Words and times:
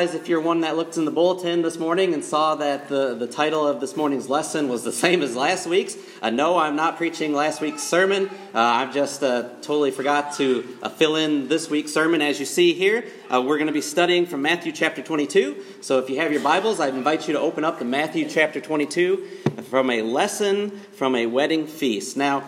If 0.00 0.30
you're 0.30 0.40
one 0.40 0.62
that 0.62 0.78
looked 0.78 0.96
in 0.96 1.04
the 1.04 1.10
bulletin 1.10 1.60
this 1.60 1.78
morning 1.78 2.14
and 2.14 2.24
saw 2.24 2.54
that 2.54 2.88
the, 2.88 3.14
the 3.14 3.26
title 3.26 3.66
of 3.66 3.82
this 3.82 3.98
morning's 3.98 4.30
lesson 4.30 4.66
was 4.66 4.82
the 4.82 4.92
same 5.04 5.20
as 5.20 5.36
last 5.36 5.66
week's, 5.66 5.94
uh, 6.22 6.30
no, 6.30 6.56
I'm 6.56 6.74
not 6.74 6.96
preaching 6.96 7.34
last 7.34 7.60
week's 7.60 7.82
sermon. 7.82 8.30
Uh, 8.54 8.60
I've 8.60 8.94
just 8.94 9.22
uh, 9.22 9.50
totally 9.60 9.90
forgot 9.90 10.32
to 10.36 10.66
uh, 10.82 10.88
fill 10.88 11.16
in 11.16 11.48
this 11.48 11.68
week's 11.68 11.92
sermon. 11.92 12.22
As 12.22 12.40
you 12.40 12.46
see 12.46 12.72
here, 12.72 13.04
uh, 13.30 13.42
we're 13.42 13.58
going 13.58 13.66
to 13.66 13.74
be 13.74 13.82
studying 13.82 14.24
from 14.24 14.40
Matthew 14.40 14.72
chapter 14.72 15.02
22. 15.02 15.62
So 15.82 15.98
if 15.98 16.08
you 16.08 16.16
have 16.16 16.32
your 16.32 16.40
Bibles, 16.40 16.80
I 16.80 16.88
invite 16.88 17.28
you 17.28 17.34
to 17.34 17.40
open 17.40 17.62
up 17.62 17.78
to 17.80 17.84
Matthew 17.84 18.26
chapter 18.26 18.58
22 18.58 19.26
from 19.68 19.90
a 19.90 20.00
lesson 20.00 20.70
from 20.94 21.14
a 21.14 21.26
wedding 21.26 21.66
feast. 21.66 22.16
Now, 22.16 22.44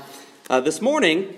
uh, 0.49 0.61
this 0.61 0.81
morning, 0.81 1.35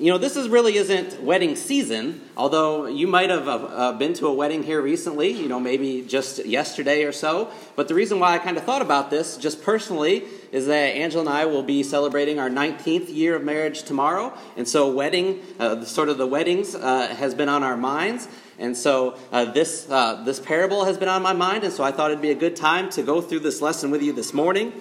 you 0.00 0.10
know, 0.10 0.16
this 0.16 0.34
is 0.34 0.48
really 0.48 0.76
isn't 0.76 1.22
wedding 1.22 1.54
season, 1.56 2.22
although 2.34 2.86
you 2.86 3.06
might 3.06 3.28
have 3.28 3.46
uh, 3.46 3.52
uh, 3.52 3.92
been 3.92 4.14
to 4.14 4.28
a 4.28 4.32
wedding 4.32 4.62
here 4.62 4.80
recently, 4.80 5.30
you 5.30 5.46
know, 5.46 5.60
maybe 5.60 6.00
just 6.00 6.46
yesterday 6.46 7.04
or 7.04 7.12
so. 7.12 7.50
But 7.76 7.86
the 7.88 7.94
reason 7.94 8.18
why 8.18 8.32
I 8.32 8.38
kind 8.38 8.56
of 8.56 8.64
thought 8.64 8.80
about 8.80 9.10
this, 9.10 9.36
just 9.36 9.62
personally, 9.62 10.24
is 10.52 10.66
that 10.68 10.96
Angela 10.96 11.24
and 11.24 11.28
I 11.28 11.44
will 11.44 11.62
be 11.62 11.82
celebrating 11.82 12.38
our 12.38 12.48
19th 12.48 13.14
year 13.14 13.36
of 13.36 13.44
marriage 13.44 13.82
tomorrow. 13.82 14.32
And 14.56 14.66
so, 14.66 14.90
wedding, 14.90 15.42
uh, 15.58 15.84
sort 15.84 16.08
of 16.08 16.16
the 16.16 16.26
weddings, 16.26 16.74
uh, 16.74 17.08
has 17.08 17.34
been 17.34 17.50
on 17.50 17.62
our 17.62 17.76
minds. 17.76 18.26
And 18.58 18.74
so, 18.74 19.18
uh, 19.30 19.44
this, 19.44 19.86
uh, 19.90 20.22
this 20.24 20.40
parable 20.40 20.86
has 20.86 20.96
been 20.96 21.08
on 21.08 21.22
my 21.22 21.34
mind. 21.34 21.64
And 21.64 21.72
so, 21.74 21.84
I 21.84 21.92
thought 21.92 22.10
it'd 22.10 22.22
be 22.22 22.30
a 22.30 22.34
good 22.34 22.56
time 22.56 22.88
to 22.90 23.02
go 23.02 23.20
through 23.20 23.40
this 23.40 23.60
lesson 23.60 23.90
with 23.90 24.02
you 24.02 24.14
this 24.14 24.32
morning. 24.32 24.72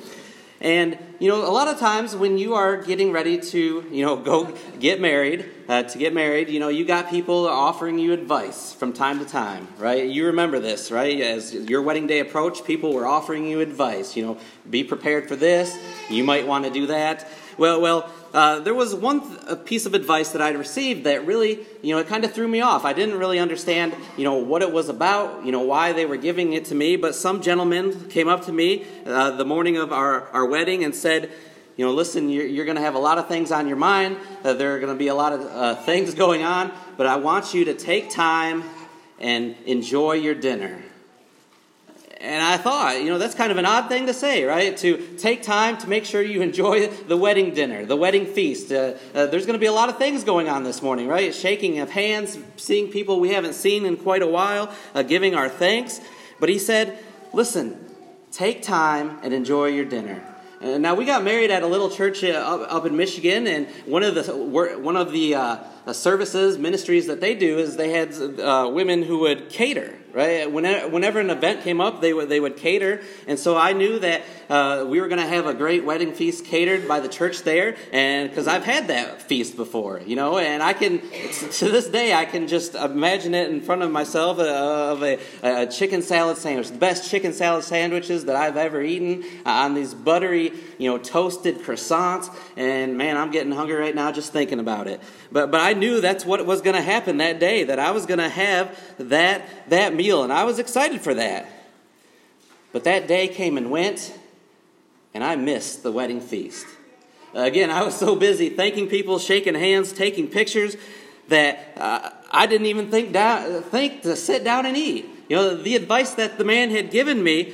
And, 0.62 0.98
you 1.20 1.30
know, 1.30 1.48
a 1.48 1.52
lot 1.52 1.68
of 1.68 1.80
times 1.80 2.16
when 2.16 2.38
you 2.38 2.56
are 2.56 2.78
getting 2.78 3.12
ready 3.12 3.40
to, 3.40 3.86
you 3.90 4.06
know, 4.06 4.16
go 4.32 4.54
get 4.80 5.00
married, 5.00 5.46
uh, 5.68 5.84
to 5.84 5.98
get 5.98 6.14
married, 6.14 6.50
you 6.50 6.60
know, 6.60 6.70
you 6.70 6.86
got 6.86 7.10
people 7.10 7.48
offering 7.48 8.00
you 8.00 8.12
advice 8.12 8.74
from 8.74 8.92
time 8.92 9.20
to 9.20 9.26
time, 9.26 9.68
right? 9.78 10.08
You 10.08 10.28
remember 10.28 10.60
this, 10.60 10.92
right? 10.92 11.20
As 11.22 11.54
your 11.54 11.82
wedding 11.82 12.08
day 12.08 12.20
approached, 12.20 12.66
people 12.66 12.94
were 12.94 13.06
offering 13.06 13.46
you 13.46 13.62
advice, 13.62 14.16
you 14.16 14.26
know, 14.26 14.38
be 14.70 14.84
prepared 14.84 15.28
for 15.28 15.36
this, 15.36 15.78
you 16.10 16.24
might 16.24 16.48
want 16.48 16.66
to 16.66 16.72
do 16.72 16.88
that. 16.88 17.28
Well, 17.58 17.82
well, 17.82 18.12
uh, 18.34 18.60
there 18.60 18.74
was 18.74 18.94
one 18.94 19.22
th- 19.22 19.66
piece 19.66 19.86
of 19.86 19.94
advice 19.94 20.30
that 20.30 20.42
I'd 20.42 20.58
received 20.58 21.06
that 21.06 21.26
really, 21.26 21.60
you 21.82 21.96
know, 21.96 22.00
it 22.00 22.08
kind 22.08 22.24
of 22.24 22.34
threw 22.34 22.48
me 22.48 22.62
off. 22.62 22.86
I 22.86 22.94
didn't 22.94 23.18
really 23.18 23.40
understand, 23.40 23.96
you 24.18 24.24
know, 24.24 24.36
what 24.36 24.62
it 24.62 24.72
was 24.72 24.90
about, 24.90 25.46
you 25.46 25.52
know, 25.52 25.62
why 25.62 25.94
they 25.94 26.06
were 26.06 26.18
giving 26.18 26.54
it 26.54 26.66
to 26.66 26.76
me. 26.76 26.96
But 26.96 27.16
some 27.16 27.42
gentleman 27.42 28.10
came 28.10 28.28
up 28.28 28.46
to 28.46 28.52
me 28.52 28.86
uh, 29.06 29.32
the 29.32 29.46
morning 29.46 29.78
of 29.78 29.92
our, 29.92 30.28
our 30.30 30.46
wedding 30.46 30.84
and 30.84 30.94
said, 30.94 31.32
you 31.76 31.86
know, 31.86 31.94
listen, 31.94 32.30
you're, 32.30 32.46
you're 32.46 32.66
going 32.66 32.76
to 32.76 32.84
have 32.84 32.96
a 32.96 33.00
lot 33.00 33.18
of 33.18 33.28
things 33.28 33.52
on 33.52 33.68
your 33.68 33.78
mind. 33.78 34.18
Uh, 34.44 34.54
there 34.54 34.76
are 34.76 34.80
going 34.80 34.94
to 34.94 35.00
be 35.00 35.08
a 35.08 35.16
lot 35.16 35.34
of 35.34 35.42
uh, 35.42 35.76
things 35.76 36.14
going 36.26 36.44
on, 36.44 36.72
but 36.98 37.08
I 37.08 37.16
want 37.16 37.54
you 37.54 37.66
to 37.66 37.74
take 37.74 38.10
time 38.10 38.64
and 39.18 39.56
enjoy 39.66 40.14
your 40.14 40.36
dinner. 40.36 40.84
And 42.22 42.44
I 42.44 42.58
thought, 42.58 43.02
you 43.02 43.06
know, 43.06 43.18
that's 43.18 43.34
kind 43.34 43.50
of 43.50 43.58
an 43.58 43.66
odd 43.66 43.88
thing 43.88 44.08
to 44.08 44.14
say, 44.14 44.44
right? 44.44 44.76
To 44.78 44.98
take 45.18 45.42
time 45.42 45.78
to 45.78 45.88
make 45.88 46.04
sure 46.04 46.22
you 46.22 46.42
enjoy 46.50 46.88
the 46.88 47.16
wedding 47.16 47.54
dinner, 47.54 47.86
the 47.86 47.96
wedding 47.96 48.26
feast. 48.26 48.72
Uh, 48.72 48.96
uh, 49.16 49.28
there's 49.28 49.46
going 49.46 49.58
to 49.58 49.60
be 49.60 49.68
a 49.68 49.72
lot 49.72 49.88
of 49.88 49.98
things 49.98 50.26
going 50.26 50.50
on 50.50 50.64
this 50.64 50.82
morning, 50.82 51.08
right? 51.08 51.34
Shaking 51.34 51.80
of 51.80 51.90
hands, 51.90 52.38
seeing 52.58 52.92
people 52.92 53.22
we 53.22 53.30
haven't 53.30 53.54
seen 53.54 53.86
in 53.86 53.96
quite 53.96 54.22
a 54.22 54.28
while, 54.28 54.74
uh, 54.94 55.04
giving 55.04 55.34
our 55.34 55.48
thanks. 55.48 56.02
But 56.42 56.50
he 56.50 56.60
said, 56.60 57.00
listen, 57.32 57.78
take 58.32 58.64
time 58.64 59.20
and 59.24 59.34
enjoy 59.34 59.68
your 59.68 59.86
dinner. 59.86 60.22
Uh, 60.62 60.78
now 60.78 60.94
we 60.94 61.06
got 61.06 61.24
married 61.24 61.52
at 61.52 61.64
a 61.64 61.68
little 61.68 61.90
church 61.90 62.22
uh, 62.22 62.32
up, 62.32 62.74
up, 62.74 62.86
in 62.86 62.98
Michigan, 62.98 63.48
and 63.48 63.66
one 63.86 64.04
of 64.04 64.14
the 64.14 64.36
one 64.36 64.98
of 64.98 65.14
the 65.14 65.34
uh, 65.90 65.94
services 65.94 66.58
ministries 66.58 67.08
that 67.08 67.20
they 67.20 67.34
do 67.36 67.58
is 67.58 67.76
they 67.76 67.90
had 67.90 68.14
uh, 68.40 68.70
women 68.72 69.04
who 69.04 69.20
would 69.20 69.50
cater 69.50 70.00
right? 70.14 70.52
Whenever, 70.52 70.90
whenever 70.90 71.20
an 71.20 71.30
event 71.30 71.64
came 71.64 71.80
up, 71.80 72.02
they 72.02 72.14
would, 72.14 72.30
they 72.30 72.40
would 72.40 72.58
cater. 72.58 73.02
And 73.28 73.38
so 73.38 73.58
I 73.58 73.74
knew 73.74 74.00
that 74.00 74.24
uh, 74.50 74.86
we 74.88 75.00
were 75.00 75.08
going 75.08 75.22
to 75.22 75.28
have 75.28 75.46
a 75.46 75.54
great 75.54 75.86
wedding 75.86 76.14
feast 76.14 76.46
catered 76.46 76.88
by 76.88 77.00
the 77.00 77.08
church 77.08 77.44
there. 77.44 77.76
And 77.92 78.30
because 78.30 78.48
I've 78.48 78.64
had 78.64 78.88
that 78.88 79.22
feast 79.22 79.56
before, 79.56 80.02
you 80.06 80.16
know, 80.16 80.40
and 80.40 80.64
I 80.64 80.74
can, 80.74 81.00
to 81.02 81.70
this 81.70 81.88
day, 81.88 82.14
I 82.14 82.26
can 82.26 82.48
just 82.48 82.76
imagine 82.76 83.36
it 83.36 83.52
in 83.52 83.62
front 83.62 83.84
of 83.84 83.92
myself 83.92 84.40
uh, 84.40 84.92
of 84.92 85.04
a, 85.04 85.20
a, 85.44 85.68
chicken 85.68 86.02
salad 86.02 86.38
sandwich, 86.38 86.70
the 86.70 86.78
best 86.78 87.10
chicken 87.10 87.34
salad 87.34 87.64
sandwiches 87.64 88.26
that 88.26 88.36
I've 88.36 88.58
ever 88.58 88.82
eaten 88.82 89.24
uh, 89.46 89.50
on 89.50 89.76
these 89.76 89.94
buttery, 89.94 90.52
you 90.80 90.90
know, 90.90 90.98
toasted 90.98 91.60
croissants. 91.60 92.34
And 92.58 92.98
man, 92.98 93.18
I'm 93.18 93.30
getting 93.30 93.52
hungry 93.52 93.76
right 93.76 93.94
now 93.94 94.12
just 94.12 94.34
thinking 94.34 94.60
about 94.60 94.88
it. 94.88 95.00
But, 95.32 95.52
but 95.52 95.62
I 95.62 95.74
knew 95.80 96.00
that's 96.02 96.24
what 96.24 96.46
was 96.46 96.62
going 96.62 96.76
to 96.76 96.82
happen 96.82 97.18
that 97.18 97.40
day, 97.40 97.64
that 97.64 97.80
I 97.80 97.90
was 97.92 98.06
going 98.06 98.20
to 98.20 98.30
have 98.30 98.80
that, 99.00 99.70
that 99.70 99.96
meal, 99.96 100.24
and 100.24 100.32
I 100.32 100.44
was 100.44 100.60
excited 100.60 101.02
for 101.02 101.16
that. 101.16 101.48
But 102.72 102.84
that 102.84 103.08
day 103.08 103.28
came 103.28 103.58
and 103.58 103.72
went, 103.72 104.14
and 105.14 105.24
I 105.24 105.36
missed 105.36 105.82
the 105.82 105.92
wedding 105.92 106.22
feast. 106.22 106.68
Again, 107.34 107.72
I 107.72 107.84
was 107.84 107.96
so 107.96 108.16
busy 108.16 108.50
thanking 108.50 108.88
people, 108.88 109.18
shaking 109.18 109.56
hands, 109.56 109.92
taking 109.92 110.28
pictures 110.28 110.78
that 111.30 111.74
uh, 111.78 112.10
I 112.32 112.46
didn't 112.46 112.68
even 112.68 112.92
think, 112.92 113.14
down, 113.14 113.64
think 113.64 114.04
to 114.04 114.16
sit 114.16 114.44
down 114.44 114.66
and 114.66 114.78
eat. 114.78 115.06
You 115.28 115.36
know, 115.36 115.56
the 115.56 115.76
advice 115.76 116.16
that 116.16 116.38
the 116.38 116.44
man 116.44 116.70
had 116.70 116.92
given 116.92 117.24
me, 117.24 117.54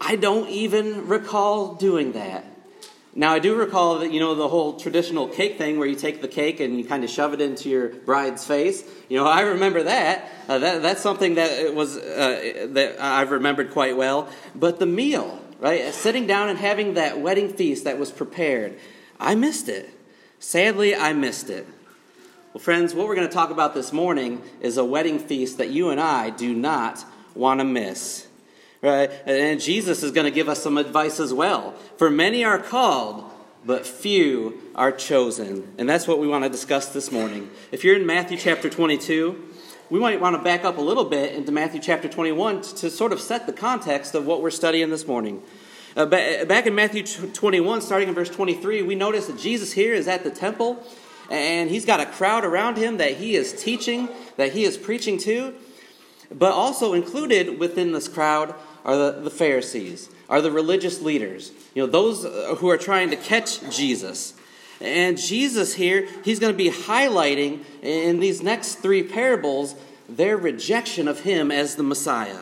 I 0.00 0.16
don't 0.16 0.48
even 0.48 1.08
recall 1.08 1.74
doing 1.74 2.12
that. 2.12 2.44
Now, 3.16 3.32
I 3.32 3.38
do 3.38 3.54
recall 3.54 4.00
that, 4.00 4.12
you 4.12 4.18
know, 4.18 4.34
the 4.34 4.48
whole 4.48 4.72
traditional 4.76 5.28
cake 5.28 5.56
thing 5.56 5.78
where 5.78 5.86
you 5.86 5.94
take 5.94 6.20
the 6.20 6.26
cake 6.26 6.58
and 6.58 6.76
you 6.76 6.84
kind 6.84 7.04
of 7.04 7.10
shove 7.10 7.32
it 7.32 7.40
into 7.40 7.68
your 7.68 7.90
bride's 7.90 8.44
face. 8.44 8.82
You 9.08 9.18
know, 9.18 9.26
I 9.26 9.42
remember 9.42 9.84
that. 9.84 10.28
Uh, 10.48 10.58
that 10.58 10.82
that's 10.82 11.00
something 11.00 11.36
that 11.36 11.74
was 11.74 11.96
uh, 11.96 12.66
that 12.70 13.00
I've 13.00 13.30
remembered 13.30 13.70
quite 13.70 13.96
well. 13.96 14.28
But 14.56 14.80
the 14.80 14.86
meal, 14.86 15.40
right? 15.60 15.94
Sitting 15.94 16.26
down 16.26 16.48
and 16.48 16.58
having 16.58 16.94
that 16.94 17.20
wedding 17.20 17.50
feast 17.52 17.84
that 17.84 18.00
was 18.00 18.10
prepared, 18.10 18.78
I 19.20 19.36
missed 19.36 19.68
it. 19.68 19.90
Sadly, 20.40 20.96
I 20.96 21.12
missed 21.12 21.50
it. 21.50 21.68
Well, 22.52 22.62
friends, 22.62 22.94
what 22.94 23.06
we're 23.06 23.14
going 23.14 23.28
to 23.28 23.32
talk 23.32 23.50
about 23.50 23.74
this 23.74 23.92
morning 23.92 24.42
is 24.60 24.76
a 24.76 24.84
wedding 24.84 25.20
feast 25.20 25.58
that 25.58 25.70
you 25.70 25.90
and 25.90 26.00
I 26.00 26.30
do 26.30 26.52
not 26.52 27.04
want 27.34 27.60
to 27.60 27.64
miss. 27.64 28.26
Right? 28.84 29.10
And 29.24 29.62
Jesus 29.62 30.02
is 30.02 30.12
going 30.12 30.26
to 30.26 30.30
give 30.30 30.46
us 30.46 30.62
some 30.62 30.76
advice 30.76 31.18
as 31.18 31.32
well. 31.32 31.72
For 31.96 32.10
many 32.10 32.44
are 32.44 32.58
called, 32.58 33.24
but 33.64 33.86
few 33.86 34.60
are 34.74 34.92
chosen. 34.92 35.72
And 35.78 35.88
that's 35.88 36.06
what 36.06 36.18
we 36.18 36.28
want 36.28 36.44
to 36.44 36.50
discuss 36.50 36.92
this 36.92 37.10
morning. 37.10 37.48
If 37.72 37.82
you're 37.82 37.96
in 37.96 38.04
Matthew 38.04 38.36
chapter 38.36 38.68
22, 38.68 39.42
we 39.88 39.98
might 39.98 40.20
want 40.20 40.36
to 40.36 40.42
back 40.42 40.66
up 40.66 40.76
a 40.76 40.82
little 40.82 41.06
bit 41.06 41.34
into 41.34 41.50
Matthew 41.50 41.80
chapter 41.80 42.10
21 42.10 42.60
to 42.60 42.90
sort 42.90 43.12
of 43.12 43.20
set 43.20 43.46
the 43.46 43.54
context 43.54 44.14
of 44.14 44.26
what 44.26 44.42
we're 44.42 44.50
studying 44.50 44.90
this 44.90 45.06
morning. 45.06 45.42
Uh, 45.96 46.04
back 46.04 46.66
in 46.66 46.74
Matthew 46.74 47.04
21, 47.04 47.80
starting 47.80 48.10
in 48.10 48.14
verse 48.14 48.28
23, 48.28 48.82
we 48.82 48.94
notice 48.94 49.28
that 49.28 49.38
Jesus 49.38 49.72
here 49.72 49.94
is 49.94 50.06
at 50.08 50.24
the 50.24 50.30
temple 50.30 50.84
and 51.30 51.70
he's 51.70 51.86
got 51.86 52.00
a 52.00 52.06
crowd 52.06 52.44
around 52.44 52.76
him 52.76 52.98
that 52.98 53.12
he 53.12 53.34
is 53.34 53.54
teaching, 53.54 54.10
that 54.36 54.52
he 54.52 54.64
is 54.64 54.76
preaching 54.76 55.16
to. 55.20 55.54
But 56.30 56.52
also 56.52 56.92
included 56.92 57.58
within 57.58 57.92
this 57.92 58.08
crowd 58.08 58.54
are 58.84 58.96
the, 58.96 59.20
the 59.20 59.30
Pharisees, 59.30 60.10
are 60.28 60.40
the 60.40 60.50
religious 60.50 61.00
leaders, 61.00 61.52
you 61.74 61.84
know, 61.84 61.90
those 61.90 62.24
uh, 62.24 62.56
who 62.58 62.68
are 62.68 62.76
trying 62.76 63.10
to 63.10 63.16
catch 63.16 63.60
Jesus. 63.74 64.34
And 64.80 65.16
Jesus 65.16 65.74
here, 65.74 66.08
he's 66.24 66.38
going 66.38 66.52
to 66.52 66.56
be 66.56 66.70
highlighting 66.70 67.64
in 67.82 68.20
these 68.20 68.42
next 68.42 68.76
three 68.76 69.02
parables 69.02 69.74
their 70.08 70.36
rejection 70.36 71.08
of 71.08 71.20
him 71.20 71.50
as 71.50 71.76
the 71.76 71.82
Messiah. 71.82 72.40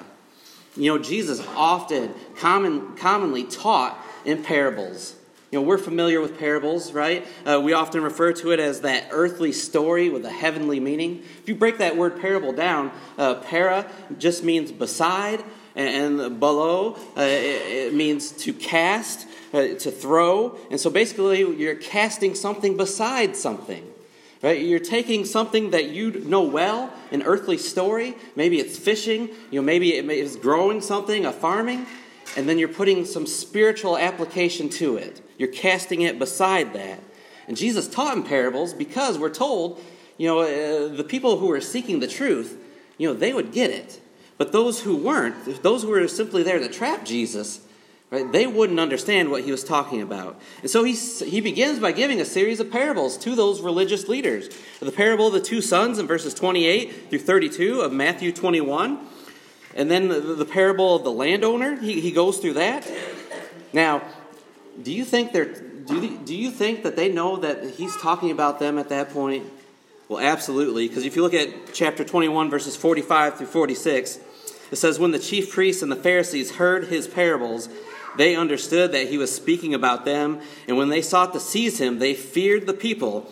You 0.76 0.92
know, 0.92 0.98
Jesus 0.98 1.46
often, 1.54 2.14
common, 2.36 2.96
commonly 2.96 3.44
taught 3.44 3.98
in 4.24 4.42
parables. 4.42 5.14
You 5.50 5.60
know, 5.60 5.66
we're 5.66 5.76
familiar 5.76 6.22
with 6.22 6.38
parables, 6.38 6.92
right? 6.92 7.26
Uh, 7.44 7.60
we 7.62 7.74
often 7.74 8.02
refer 8.02 8.32
to 8.32 8.52
it 8.52 8.58
as 8.58 8.80
that 8.80 9.08
earthly 9.10 9.52
story 9.52 10.08
with 10.08 10.24
a 10.24 10.30
heavenly 10.30 10.80
meaning. 10.80 11.22
If 11.42 11.48
you 11.48 11.54
break 11.54 11.76
that 11.78 11.94
word 11.94 12.18
parable 12.18 12.54
down, 12.54 12.90
uh, 13.18 13.34
para 13.34 13.90
just 14.16 14.42
means 14.42 14.72
beside, 14.72 15.44
and 15.74 16.38
ballo 16.38 16.94
uh, 17.16 17.22
it, 17.22 17.94
means 17.94 18.32
to 18.32 18.52
cast, 18.52 19.26
uh, 19.52 19.68
to 19.68 19.90
throw. 19.90 20.56
And 20.70 20.78
so 20.78 20.90
basically, 20.90 21.40
you're 21.40 21.76
casting 21.76 22.34
something 22.34 22.76
beside 22.76 23.36
something. 23.36 23.88
Right? 24.42 24.60
You're 24.60 24.80
taking 24.80 25.24
something 25.24 25.70
that 25.70 25.90
you 25.90 26.10
know 26.10 26.42
well, 26.42 26.92
an 27.12 27.22
earthly 27.22 27.58
story. 27.58 28.16
Maybe 28.34 28.58
it's 28.58 28.76
fishing. 28.76 29.28
You 29.52 29.60
know, 29.60 29.62
maybe 29.62 29.94
it 29.94 30.10
is 30.10 30.34
growing 30.34 30.80
something, 30.80 31.24
a 31.24 31.32
farming, 31.32 31.86
and 32.36 32.48
then 32.48 32.58
you're 32.58 32.68
putting 32.68 33.04
some 33.04 33.26
spiritual 33.26 33.96
application 33.96 34.68
to 34.70 34.96
it. 34.96 35.20
You're 35.38 35.52
casting 35.52 36.02
it 36.02 36.18
beside 36.18 36.72
that. 36.74 36.98
And 37.46 37.56
Jesus 37.56 37.88
taught 37.88 38.16
in 38.16 38.24
parables 38.24 38.74
because 38.74 39.18
we're 39.18 39.30
told, 39.30 39.80
you 40.18 40.26
know, 40.26 40.40
uh, 40.40 40.88
the 40.88 41.04
people 41.04 41.38
who 41.38 41.50
are 41.52 41.60
seeking 41.60 42.00
the 42.00 42.06
truth, 42.06 42.58
you 42.98 43.08
know, 43.08 43.14
they 43.14 43.32
would 43.32 43.52
get 43.52 43.70
it. 43.70 44.00
But 44.38 44.52
those 44.52 44.82
who 44.82 44.96
weren't, 44.96 45.62
those 45.62 45.82
who 45.82 45.88
were 45.88 46.08
simply 46.08 46.42
there 46.42 46.58
to 46.58 46.68
trap 46.68 47.04
Jesus, 47.04 47.60
right, 48.10 48.30
they 48.30 48.46
wouldn't 48.46 48.80
understand 48.80 49.30
what 49.30 49.44
he 49.44 49.50
was 49.50 49.62
talking 49.62 50.02
about. 50.02 50.40
And 50.62 50.70
so 50.70 50.84
he, 50.84 50.94
he 50.94 51.40
begins 51.40 51.78
by 51.78 51.92
giving 51.92 52.20
a 52.20 52.24
series 52.24 52.60
of 52.60 52.70
parables 52.70 53.16
to 53.18 53.34
those 53.34 53.60
religious 53.60 54.08
leaders. 54.08 54.48
The 54.80 54.92
parable 54.92 55.28
of 55.28 55.32
the 55.32 55.40
two 55.40 55.60
sons 55.60 55.98
in 55.98 56.06
verses 56.06 56.34
28 56.34 57.10
through 57.10 57.18
32 57.20 57.80
of 57.80 57.92
Matthew 57.92 58.32
21. 58.32 58.98
And 59.74 59.90
then 59.90 60.08
the, 60.08 60.20
the 60.20 60.44
parable 60.44 60.96
of 60.96 61.04
the 61.04 61.12
landowner, 61.12 61.80
he, 61.80 62.00
he 62.00 62.10
goes 62.10 62.38
through 62.38 62.54
that. 62.54 62.90
Now, 63.72 64.02
do 64.82 64.92
you 64.92 65.04
think 65.04 65.32
they're 65.32 65.54
do, 65.86 66.18
do 66.18 66.34
you 66.34 66.50
think 66.50 66.84
that 66.84 66.96
they 66.96 67.10
know 67.10 67.36
that 67.36 67.70
he's 67.70 67.96
talking 67.96 68.30
about 68.30 68.58
them 68.58 68.78
at 68.78 68.88
that 68.90 69.10
point? 69.10 69.44
Well, 70.12 70.22
absolutely, 70.22 70.88
because 70.88 71.06
if 71.06 71.16
you 71.16 71.22
look 71.22 71.32
at 71.32 71.72
chapter 71.72 72.04
21, 72.04 72.50
verses 72.50 72.76
45 72.76 73.38
through 73.38 73.46
46, 73.46 74.18
it 74.70 74.76
says, 74.76 74.98
When 74.98 75.10
the 75.10 75.18
chief 75.18 75.50
priests 75.50 75.80
and 75.80 75.90
the 75.90 75.96
Pharisees 75.96 76.56
heard 76.56 76.88
his 76.88 77.08
parables, 77.08 77.70
they 78.18 78.36
understood 78.36 78.92
that 78.92 79.08
he 79.08 79.16
was 79.16 79.34
speaking 79.34 79.72
about 79.72 80.04
them, 80.04 80.42
and 80.68 80.76
when 80.76 80.90
they 80.90 81.00
sought 81.00 81.32
to 81.32 81.40
seize 81.40 81.80
him, 81.80 81.98
they 81.98 82.12
feared 82.12 82.66
the 82.66 82.74
people 82.74 83.26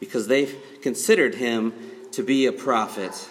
because 0.00 0.26
they 0.26 0.52
considered 0.82 1.36
him 1.36 1.72
to 2.10 2.24
be 2.24 2.46
a 2.46 2.52
prophet. 2.52 3.28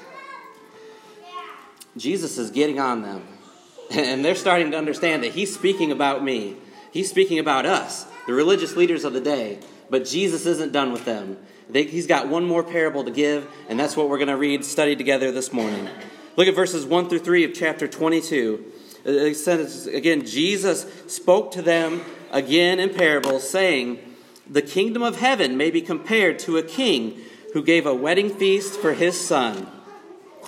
Jesus 1.97 2.37
is 2.37 2.51
getting 2.51 2.79
on 2.79 3.01
them, 3.01 3.27
and 3.91 4.23
they're 4.23 4.33
starting 4.33 4.71
to 4.71 4.77
understand 4.77 5.23
that 5.23 5.33
he's 5.33 5.53
speaking 5.53 5.91
about 5.91 6.23
me. 6.23 6.55
He's 6.93 7.09
speaking 7.09 7.37
about 7.37 7.65
us, 7.65 8.05
the 8.27 8.33
religious 8.33 8.77
leaders 8.77 9.03
of 9.03 9.11
the 9.11 9.19
day, 9.19 9.59
but 9.89 10.05
Jesus 10.05 10.45
isn't 10.45 10.71
done 10.71 10.93
with 10.93 11.03
them. 11.03 11.37
They, 11.69 11.83
he's 11.83 12.07
got 12.07 12.27
one 12.27 12.45
more 12.45 12.63
parable 12.63 13.03
to 13.03 13.11
give, 13.11 13.47
and 13.69 13.79
that's 13.79 13.95
what 13.95 14.09
we're 14.09 14.17
going 14.17 14.27
to 14.27 14.37
read, 14.37 14.65
study 14.65 14.95
together 14.95 15.31
this 15.31 15.53
morning. 15.53 15.87
Look 16.35 16.47
at 16.47 16.55
verses 16.55 16.85
1 16.85 17.09
through 17.09 17.19
3 17.19 17.45
of 17.45 17.53
chapter 17.53 17.87
22. 17.87 18.65
Uh, 19.05 19.11
it 19.11 19.35
says, 19.35 19.87
again, 19.87 20.25
Jesus 20.25 20.85
spoke 21.07 21.51
to 21.51 21.61
them 21.61 22.01
again 22.31 22.79
in 22.79 22.89
parables, 22.93 23.47
saying, 23.49 23.99
The 24.49 24.61
kingdom 24.61 25.03
of 25.03 25.17
heaven 25.17 25.57
may 25.57 25.71
be 25.71 25.81
compared 25.81 26.39
to 26.39 26.57
a 26.57 26.63
king 26.63 27.19
who 27.53 27.63
gave 27.63 27.85
a 27.85 27.93
wedding 27.93 28.29
feast 28.29 28.79
for 28.79 28.93
his 28.93 29.19
son. 29.19 29.67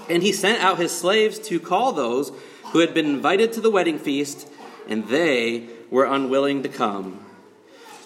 And 0.10 0.24
he 0.24 0.32
sent 0.32 0.64
out 0.64 0.80
his 0.80 0.92
slaves 0.92 1.40
to 1.40 1.60
call 1.60 1.94
those 1.94 2.32
who 2.72 2.80
had 2.80 2.94
been 2.94 3.06
invited 3.06 3.54
to 3.54 3.62
the 3.62 3.72
wedding 3.72 4.00
feast, 4.00 4.48
and 4.88 5.08
they 5.08 5.70
were 5.90 6.06
unwilling 6.06 6.64
to 6.64 6.70
come. 6.70 7.24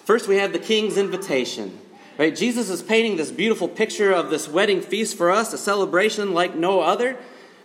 First, 0.04 0.28
we 0.28 0.36
have 0.36 0.52
the 0.52 0.58
king's 0.58 0.96
invitation. 0.96 1.78
Right? 2.20 2.36
Jesus 2.36 2.68
is 2.68 2.82
painting 2.82 3.16
this 3.16 3.30
beautiful 3.30 3.66
picture 3.66 4.12
of 4.12 4.28
this 4.28 4.46
wedding 4.46 4.82
feast 4.82 5.16
for 5.16 5.30
us, 5.30 5.54
a 5.54 5.58
celebration 5.58 6.34
like 6.34 6.54
no 6.54 6.80
other. 6.80 7.16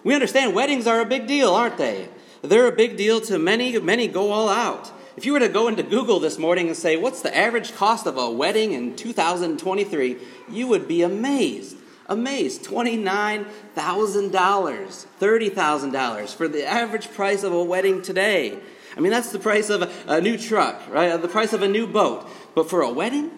We 0.06 0.14
understand 0.14 0.56
weddings 0.56 0.88
are 0.88 1.02
a 1.02 1.06
big 1.06 1.28
deal, 1.28 1.54
aren't 1.54 1.78
they? 1.78 2.08
They're 2.42 2.68
a 2.68 2.72
big 2.72 2.96
deal 2.96 3.20
to 3.20 3.38
many, 3.38 3.78
many 3.80 4.08
go 4.08 4.32
all 4.32 4.48
out. 4.48 4.94
If 5.18 5.26
you 5.26 5.34
were 5.34 5.42
to 5.42 5.50
go 5.50 5.68
into 5.68 5.84
Google 5.84 6.22
this 6.22 6.38
morning 6.38 6.68
and 6.68 6.78
say, 6.78 6.96
What's 6.96 7.22
the 7.22 7.38
average 7.38 7.76
cost 7.76 8.08
of 8.08 8.18
a 8.18 8.32
wedding 8.32 8.72
in 8.72 8.96
2023? 8.96 10.18
you 10.50 10.68
would 10.70 10.88
be 10.88 11.02
amazed. 11.02 11.76
Amazed. 12.08 12.64
$29,000, 12.64 13.46
$30,000 13.76 16.34
for 16.34 16.48
the 16.48 16.66
average 16.66 17.12
price 17.12 17.44
of 17.44 17.52
a 17.52 17.62
wedding 17.62 18.02
today. 18.02 18.58
I 18.96 19.02
mean, 19.02 19.12
that's 19.12 19.34
the 19.34 19.40
price 19.40 19.70
of 19.70 19.82
a, 19.82 19.92
a 20.08 20.22
new 20.22 20.38
truck, 20.38 20.82
right? 20.90 21.22
The 21.22 21.28
price 21.28 21.52
of 21.52 21.62
a 21.62 21.68
new 21.68 21.88
boat. 21.88 22.26
But 22.56 22.70
for 22.70 22.84
a 22.84 22.90
wedding? 22.90 23.32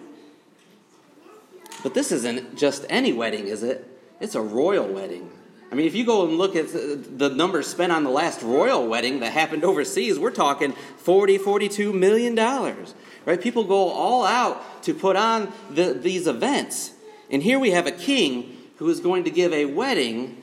But 1.82 1.94
this 1.94 2.12
isn't 2.12 2.58
just 2.58 2.84
any 2.88 3.12
wedding, 3.12 3.46
is 3.46 3.62
it? 3.62 3.86
It's 4.20 4.34
a 4.34 4.42
royal 4.42 4.86
wedding. 4.86 5.30
I 5.70 5.74
mean, 5.74 5.86
if 5.86 5.94
you 5.94 6.04
go 6.04 6.26
and 6.26 6.38
look 6.38 6.56
at 6.56 6.72
the 6.72 7.28
numbers 7.28 7.66
spent 7.66 7.92
on 7.92 8.02
the 8.02 8.10
last 8.10 8.42
royal 8.42 8.86
wedding 8.86 9.20
that 9.20 9.32
happened 9.32 9.64
overseas, 9.64 10.18
we're 10.18 10.30
talking 10.30 10.72
40, 10.98 11.38
42 11.38 11.92
million 11.92 12.34
dollars. 12.34 12.94
Right? 13.26 13.40
People 13.40 13.64
go 13.64 13.90
all 13.90 14.24
out 14.24 14.82
to 14.84 14.94
put 14.94 15.16
on 15.16 15.52
the, 15.70 15.92
these 15.92 16.26
events. 16.26 16.92
And 17.30 17.42
here 17.42 17.58
we 17.58 17.72
have 17.72 17.86
a 17.86 17.92
king 17.92 18.56
who 18.78 18.88
is 18.88 19.00
going 19.00 19.24
to 19.24 19.30
give 19.30 19.52
a 19.52 19.66
wedding 19.66 20.42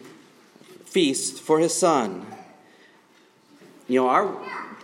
feast 0.86 1.42
for 1.42 1.60
his 1.60 1.74
son. 1.74 2.28
You 3.88 4.02
know, 4.02 4.10
our, 4.10 4.38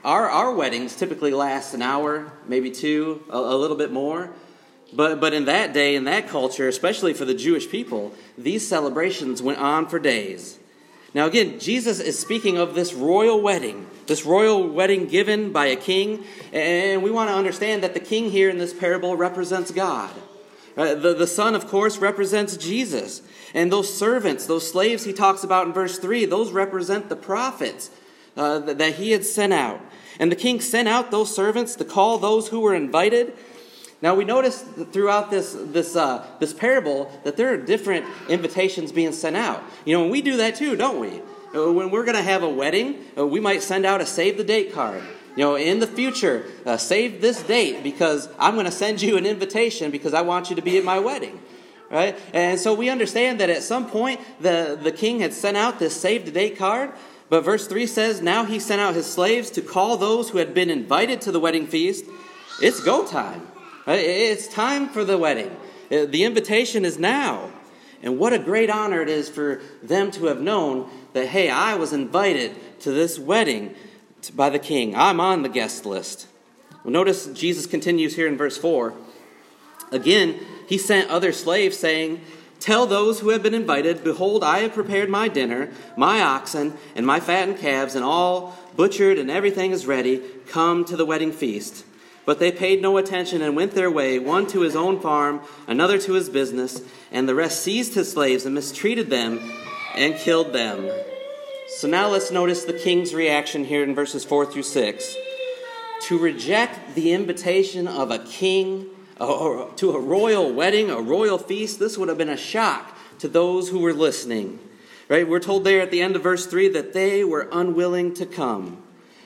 our, 0.04 0.30
our 0.30 0.54
weddings 0.54 0.96
typically 0.96 1.32
last 1.32 1.76
an 1.76 1.84
hour, 1.84 2.32
maybe 2.48 2.72
two, 2.72 3.24
a, 3.30 3.38
a 3.38 3.56
little 3.56 3.78
bit 3.78 3.92
more. 3.92 4.32
But, 4.94 5.22
but 5.22 5.34
in 5.34 5.46
that 5.46 5.74
day, 5.74 5.96
in 5.96 6.04
that 6.06 6.28
culture, 6.28 6.68
especially 6.68 7.14
for 7.14 7.26
the 7.26 7.34
Jewish 7.34 7.70
people, 7.70 8.14
these 8.38 8.68
celebrations 8.68 9.42
went 9.42 9.60
on 9.60 9.88
for 9.88 10.00
days. 10.00 10.60
Now, 11.14 11.26
again, 11.26 11.60
Jesus 11.60 12.00
is 12.00 12.18
speaking 12.18 12.58
of 12.58 12.74
this 12.74 12.94
royal 12.94 13.42
wedding, 13.42 13.86
this 14.08 14.26
royal 14.26 14.68
wedding 14.68 15.08
given 15.08 15.52
by 15.52 15.68
a 15.68 15.76
king. 15.76 16.24
And 16.54 17.04
we 17.04 17.12
want 17.12 17.30
to 17.30 17.36
understand 17.36 17.84
that 17.84 17.94
the 17.94 18.00
king 18.00 18.32
here 18.32 18.50
in 18.50 18.58
this 18.58 18.74
parable 18.74 19.16
represents 19.18 19.72
God. 19.72 20.12
Uh, 20.78 20.96
the, 20.96 21.14
the 21.14 21.28
son, 21.28 21.54
of 21.54 21.68
course, 21.68 21.98
represents 21.98 22.56
Jesus. 22.56 23.22
And 23.54 23.72
those 23.72 23.94
servants, 23.94 24.46
those 24.46 24.70
slaves 24.70 25.04
he 25.04 25.12
talks 25.12 25.44
about 25.44 25.68
in 25.68 25.74
verse 25.74 26.00
3, 26.00 26.26
those 26.26 26.52
represent 26.52 27.10
the 27.10 27.18
prophets 27.18 27.92
uh, 28.38 28.60
that 28.60 28.96
he 28.96 29.12
had 29.12 29.26
sent 29.26 29.52
out. 29.52 29.82
And 30.18 30.32
the 30.32 30.38
king 30.38 30.62
sent 30.62 30.88
out 30.88 31.12
those 31.12 31.34
servants 31.36 31.76
to 31.76 31.86
call 31.86 32.18
those 32.18 32.48
who 32.48 32.62
were 32.62 32.74
invited 32.74 33.34
now 34.02 34.16
we 34.16 34.26
notice 34.26 34.62
throughout 34.92 35.30
this 35.30 35.56
this 35.58 35.96
uh, 35.96 36.26
this 36.40 36.54
parable 36.54 37.12
that 37.24 37.38
there 37.38 37.54
are 37.54 37.58
different 37.58 38.06
invitations 38.30 38.92
being 38.92 39.12
sent 39.12 39.36
out. 39.36 39.64
You 39.86 39.96
know, 39.96 40.04
and 40.04 40.12
we 40.12 40.22
do 40.22 40.38
that 40.38 40.56
too, 40.56 40.76
don't 40.76 41.00
we? 41.00 41.22
Uh, 41.54 41.72
when 41.72 41.92
we're 41.92 42.06
going 42.06 42.16
to 42.16 42.24
have 42.24 42.44
a 42.44 42.50
wedding, 42.50 43.06
uh, 43.18 43.28
we 43.28 43.40
might 43.40 43.62
send 43.62 43.86
out 43.86 44.02
a 44.02 44.06
save 44.06 44.38
the 44.38 44.44
date 44.44 44.74
card. 44.74 45.04
You 45.36 45.44
know, 45.44 45.56
in 45.56 45.80
the 45.80 45.88
future, 45.88 46.46
uh, 46.66 46.78
save 46.78 47.22
this 47.22 47.44
date 47.44 47.84
because 47.84 48.28
I'm 48.40 48.56
going 48.56 48.66
to 48.66 48.72
send 48.72 49.02
you 49.02 49.18
an 49.18 49.26
invitation 49.26 49.92
because 49.92 50.14
I 50.14 50.22
want 50.22 50.50
you 50.50 50.56
to 50.56 50.62
be 50.62 50.78
at 50.78 50.84
my 50.84 51.00
wedding. 51.00 51.40
Right? 51.90 52.18
And 52.34 52.58
so 52.58 52.74
we 52.74 52.90
understand 52.90 53.40
that 53.42 53.50
at 53.50 53.64
some 53.64 53.90
point 53.90 54.22
the, 54.40 54.80
the 54.82 54.94
king 54.94 55.20
had 55.20 55.34
sent 55.34 55.58
out 55.58 55.78
this 55.78 56.00
save 56.00 56.26
the 56.26 56.32
date 56.32 56.58
card, 56.58 56.92
but 57.30 57.42
verse 57.42 57.68
3 57.68 57.86
says, 57.86 58.22
Now 58.22 58.46
he 58.46 58.60
sent 58.60 58.82
out 58.82 58.94
his 58.94 59.06
slaves 59.06 59.50
to 59.52 59.62
call 59.62 59.98
those 59.98 60.30
who 60.30 60.38
had 60.38 60.54
been 60.54 60.70
invited 60.70 61.20
to 61.22 61.32
the 61.32 61.40
wedding 61.40 61.68
feast. 61.68 62.06
It's 62.62 62.82
go 62.82 63.06
time. 63.06 63.48
It's 63.88 64.48
time 64.48 64.90
for 64.90 65.04
the 65.04 65.18
wedding. 65.18 65.56
Uh, 65.92 66.06
the 66.06 66.24
invitation 66.24 66.86
is 66.86 67.00
now. 67.00 67.52
And 68.04 68.18
what 68.18 68.34
a 68.34 68.40
great 68.40 68.70
honor 68.70 69.02
it 69.02 69.10
is 69.10 69.30
for 69.30 69.62
them 69.84 70.12
to 70.12 70.26
have 70.26 70.42
known 70.42 70.90
that, 71.14 71.28
hey, 71.28 71.50
I 71.50 71.76
was 71.76 71.94
invited 71.94 72.56
to 72.82 72.92
this 72.92 73.20
wedding 73.20 73.76
by 74.34 74.50
the 74.50 74.60
king. 74.60 74.96
I'm 74.96 75.20
on 75.20 75.44
the 75.44 75.50
guest 75.50 75.86
list. 75.86 76.28
Well, 76.84 76.92
notice 76.92 77.28
Jesus 77.28 77.66
continues 77.66 78.16
here 78.16 78.28
in 78.28 78.38
verse 78.38 78.58
4. 78.58 78.94
Again, 79.92 80.40
he 80.68 80.78
sent 80.78 81.10
other 81.10 81.32
slaves, 81.32 81.78
saying, 81.78 82.22
Tell 82.60 82.86
those 82.86 83.20
who 83.20 83.30
have 83.30 83.44
been 83.44 83.54
invited, 83.54 84.04
Behold, 84.04 84.44
I 84.44 84.60
have 84.60 84.74
prepared 84.74 85.10
my 85.10 85.28
dinner, 85.28 85.72
my 85.98 86.22
oxen, 86.22 86.78
and 86.96 87.06
my 87.06 87.20
fattened 87.20 87.58
calves, 87.58 87.96
and 87.96 88.06
all 88.06 88.58
butchered, 88.76 89.18
and 89.18 89.30
everything 89.30 89.72
is 89.72 89.86
ready. 89.86 90.22
Come 90.48 90.86
to 90.86 90.96
the 90.96 91.06
wedding 91.06 91.32
feast. 91.32 91.86
But 92.26 92.40
they 92.40 92.52
paid 92.52 92.82
no 92.82 92.98
attention 92.98 93.42
and 93.42 93.56
went 93.56 93.72
their 93.72 93.90
way, 93.90 94.20
one 94.20 94.48
to 94.48 94.62
his 94.62 94.76
own 94.76 95.00
farm, 95.00 95.42
another 95.68 95.98
to 96.00 96.14
his 96.14 96.30
business, 96.30 96.82
and 97.12 97.28
the 97.28 97.36
rest 97.36 97.62
seized 97.62 97.96
his 97.96 98.12
slaves 98.12 98.46
and 98.46 98.54
mistreated 98.54 99.10
them 99.10 99.40
and 99.96 100.16
killed 100.16 100.54
them. 100.54 100.90
So 101.78 101.88
now 101.88 102.10
let's 102.10 102.32
notice 102.32 102.64
the 102.64 102.74
king's 102.74 103.14
reaction 103.14 103.66
here 103.66 103.84
in 103.84 103.96
verses 103.96 104.24
4 104.24 104.46
through 104.46 104.64
6. 104.64 105.16
To 106.02 106.18
reject 106.18 106.96
the 106.96 107.12
invitation 107.12 107.88
of 107.88 108.12
a 108.12 108.20
king 108.20 108.88
uh, 109.20 109.26
or 109.26 109.72
to 109.76 109.92
a 109.92 110.00
royal 110.00 110.52
wedding, 110.52 110.90
a 110.90 111.00
royal 111.00 111.38
feast, 111.38 111.80
this 111.80 111.98
would 111.98 112.10
have 112.10 112.18
been 112.18 112.30
a 112.30 112.38
shock 112.38 112.98
to 113.20 113.28
those 113.28 113.70
who 113.70 113.80
were 113.80 113.94
listening. 113.94 114.60
Right? 115.08 115.28
We're 115.28 115.40
told 115.40 115.64
there 115.64 115.82
at 115.82 115.92
the 115.92 116.02
end 116.02 116.16
of 116.16 116.24
verse 116.24 116.46
3 116.46 116.70
that 116.70 116.94
they 116.94 117.24
were 117.24 117.48
unwilling 117.52 118.14
to 118.16 118.26
come. 118.26 118.82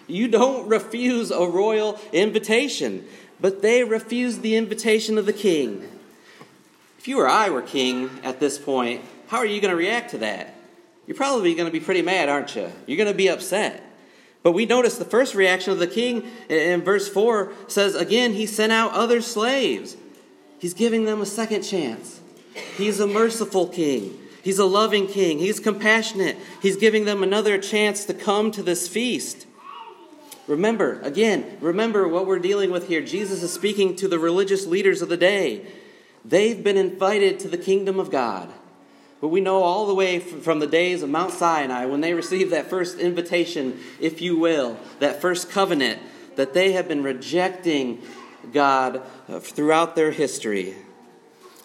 You 0.07 0.27
don't 0.27 0.67
refuse 0.67 1.31
a 1.31 1.45
royal 1.47 2.00
invitation, 2.13 3.05
but 3.39 3.62
they 3.62 3.83
refused 3.83 4.41
the 4.41 4.55
invitation 4.55 5.17
of 5.17 5.25
the 5.25 5.33
king. 5.33 5.89
If 7.00 7.07
you 7.07 7.19
or 7.19 7.27
I 7.27 7.50
were 7.50 7.62
king 7.62 8.09
at 8.24 8.39
this 8.39 8.57
point, 8.57 9.01
how 9.27 9.38
are 9.38 9.45
you 9.45 9.62
going 9.62 9.71
to 9.71 9.77
react 9.77 10.12
to 10.12 10.19
that? 10.19 10.55
You're 11.07 11.17
probably 11.17 11.53
going 11.53 11.67
to 11.67 11.71
be 11.71 11.79
pretty 11.79 12.01
mad, 12.01 12.29
aren't 12.29 12.55
you? 12.55 12.71
You're 12.88 12.97
going 12.97 13.12
to 13.12 13.17
be 13.17 13.29
upset. 13.29 13.83
But 14.41 14.51
we 14.51 14.65
notice 14.65 14.97
the 14.97 15.05
first 15.05 15.33
reaction 15.33 15.74
of 15.74 15.79
the 15.79 15.88
king 15.88 16.24
in 16.50 16.83
verse 16.83 17.07
4 17.09 17.51
says, 17.67 17.95
again, 17.95 18.33
he 18.33 18.45
sent 18.45 18.71
out 18.71 18.91
other 18.93 19.21
slaves. 19.21 19.97
He's 20.59 20.74
giving 20.74 21.05
them 21.05 21.21
a 21.21 21.25
second 21.25 21.63
chance. 21.63 22.21
He's 22.77 23.00
a 23.00 23.07
merciful 23.07 23.67
king. 23.67 24.19
He's 24.43 24.59
a 24.59 24.65
loving 24.65 25.07
king. 25.07 25.39
He's 25.39 25.59
compassionate. 25.59 26.38
He's 26.62 26.77
giving 26.77 27.05
them 27.05 27.24
another 27.24 27.57
chance 27.57 28.05
to 28.05 28.13
come 28.13 28.51
to 28.51 28.62
this 28.62 28.88
feast. 28.88 29.44
Remember, 30.47 30.99
again, 31.01 31.57
remember 31.59 32.07
what 32.07 32.27
we're 32.27 32.39
dealing 32.39 32.71
with 32.71 32.87
here. 32.87 33.01
Jesus 33.01 33.41
is 33.41 33.51
speaking 33.51 33.95
to 33.95 34.07
the 34.07 34.19
religious 34.19 34.67
leaders 34.67 35.01
of 35.01 35.09
the 35.09 35.17
day. 35.17 35.65
They've 36.23 36.63
been 36.63 36.77
invited 36.77 37.39
to 37.39 37.47
the 37.47 37.57
kingdom 37.57 37.99
of 37.99 38.11
God. 38.11 38.51
But 39.21 39.29
we 39.29 39.41
know 39.41 39.63
all 39.63 39.87
the 39.87 39.95
way 39.95 40.19
from 40.19 40.59
the 40.59 40.67
days 40.67 41.01
of 41.01 41.09
Mount 41.09 41.31
Sinai, 41.31 41.85
when 41.85 42.01
they 42.01 42.13
received 42.13 42.51
that 42.51 42.69
first 42.69 42.99
invitation, 42.99 43.79
if 43.99 44.21
you 44.21 44.37
will, 44.37 44.77
that 44.99 45.21
first 45.21 45.49
covenant, 45.49 45.99
that 46.35 46.53
they 46.53 46.73
have 46.73 46.87
been 46.87 47.01
rejecting 47.01 48.01
God 48.53 49.01
uh, 49.27 49.39
throughout 49.39 49.95
their 49.95 50.11
history. 50.11 50.75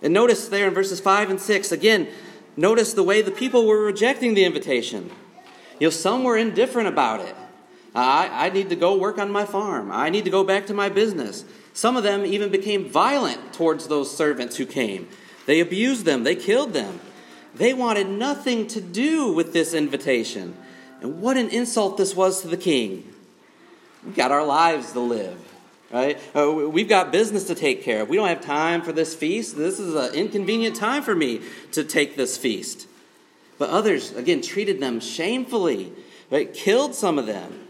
And 0.02 0.14
notice 0.14 0.48
there 0.48 0.68
in 0.68 0.74
verses 0.74 1.00
5 1.00 1.30
and 1.30 1.40
6, 1.40 1.72
again, 1.72 2.08
notice 2.56 2.94
the 2.94 3.02
way 3.02 3.20
the 3.20 3.30
people 3.30 3.66
were 3.66 3.84
rejecting 3.84 4.34
the 4.34 4.44
invitation. 4.44 5.10
You 5.78 5.88
know, 5.88 5.90
some 5.90 6.24
were 6.24 6.38
indifferent 6.38 6.88
about 6.88 7.20
it. 7.20 7.34
I, 7.94 8.46
I 8.46 8.50
need 8.50 8.70
to 8.70 8.76
go 8.76 8.96
work 8.96 9.18
on 9.18 9.30
my 9.30 9.44
farm. 9.44 9.90
I 9.90 10.10
need 10.10 10.24
to 10.24 10.30
go 10.30 10.44
back 10.44 10.66
to 10.66 10.74
my 10.74 10.88
business. 10.88 11.44
Some 11.72 11.96
of 11.96 12.02
them 12.02 12.24
even 12.24 12.50
became 12.50 12.88
violent 12.88 13.52
towards 13.52 13.88
those 13.88 14.14
servants 14.14 14.56
who 14.56 14.66
came. 14.66 15.08
They 15.46 15.60
abused 15.60 16.04
them, 16.04 16.24
they 16.24 16.36
killed 16.36 16.72
them. 16.72 17.00
They 17.54 17.74
wanted 17.74 18.08
nothing 18.08 18.68
to 18.68 18.80
do 18.80 19.32
with 19.32 19.52
this 19.52 19.74
invitation. 19.74 20.56
And 21.00 21.20
what 21.20 21.36
an 21.36 21.48
insult 21.48 21.96
this 21.96 22.14
was 22.14 22.42
to 22.42 22.48
the 22.48 22.56
king. 22.56 23.12
We've 24.04 24.14
got 24.14 24.30
our 24.30 24.44
lives 24.44 24.92
to 24.92 25.00
live, 25.00 25.38
right? 25.90 26.18
Uh, 26.34 26.52
we've 26.52 26.88
got 26.88 27.10
business 27.10 27.44
to 27.44 27.54
take 27.54 27.82
care 27.82 28.02
of. 28.02 28.08
We 28.08 28.16
don't 28.16 28.28
have 28.28 28.40
time 28.40 28.82
for 28.82 28.92
this 28.92 29.14
feast. 29.14 29.56
This 29.56 29.80
is 29.80 29.94
an 29.94 30.14
inconvenient 30.14 30.76
time 30.76 31.02
for 31.02 31.14
me 31.14 31.40
to 31.72 31.82
take 31.84 32.16
this 32.16 32.36
feast. 32.36 32.86
But 33.58 33.70
others, 33.70 34.12
again, 34.12 34.40
treated 34.42 34.80
them 34.80 35.00
shamefully, 35.00 35.92
right? 36.30 36.52
Killed 36.54 36.94
some 36.94 37.18
of 37.18 37.26
them. 37.26 37.66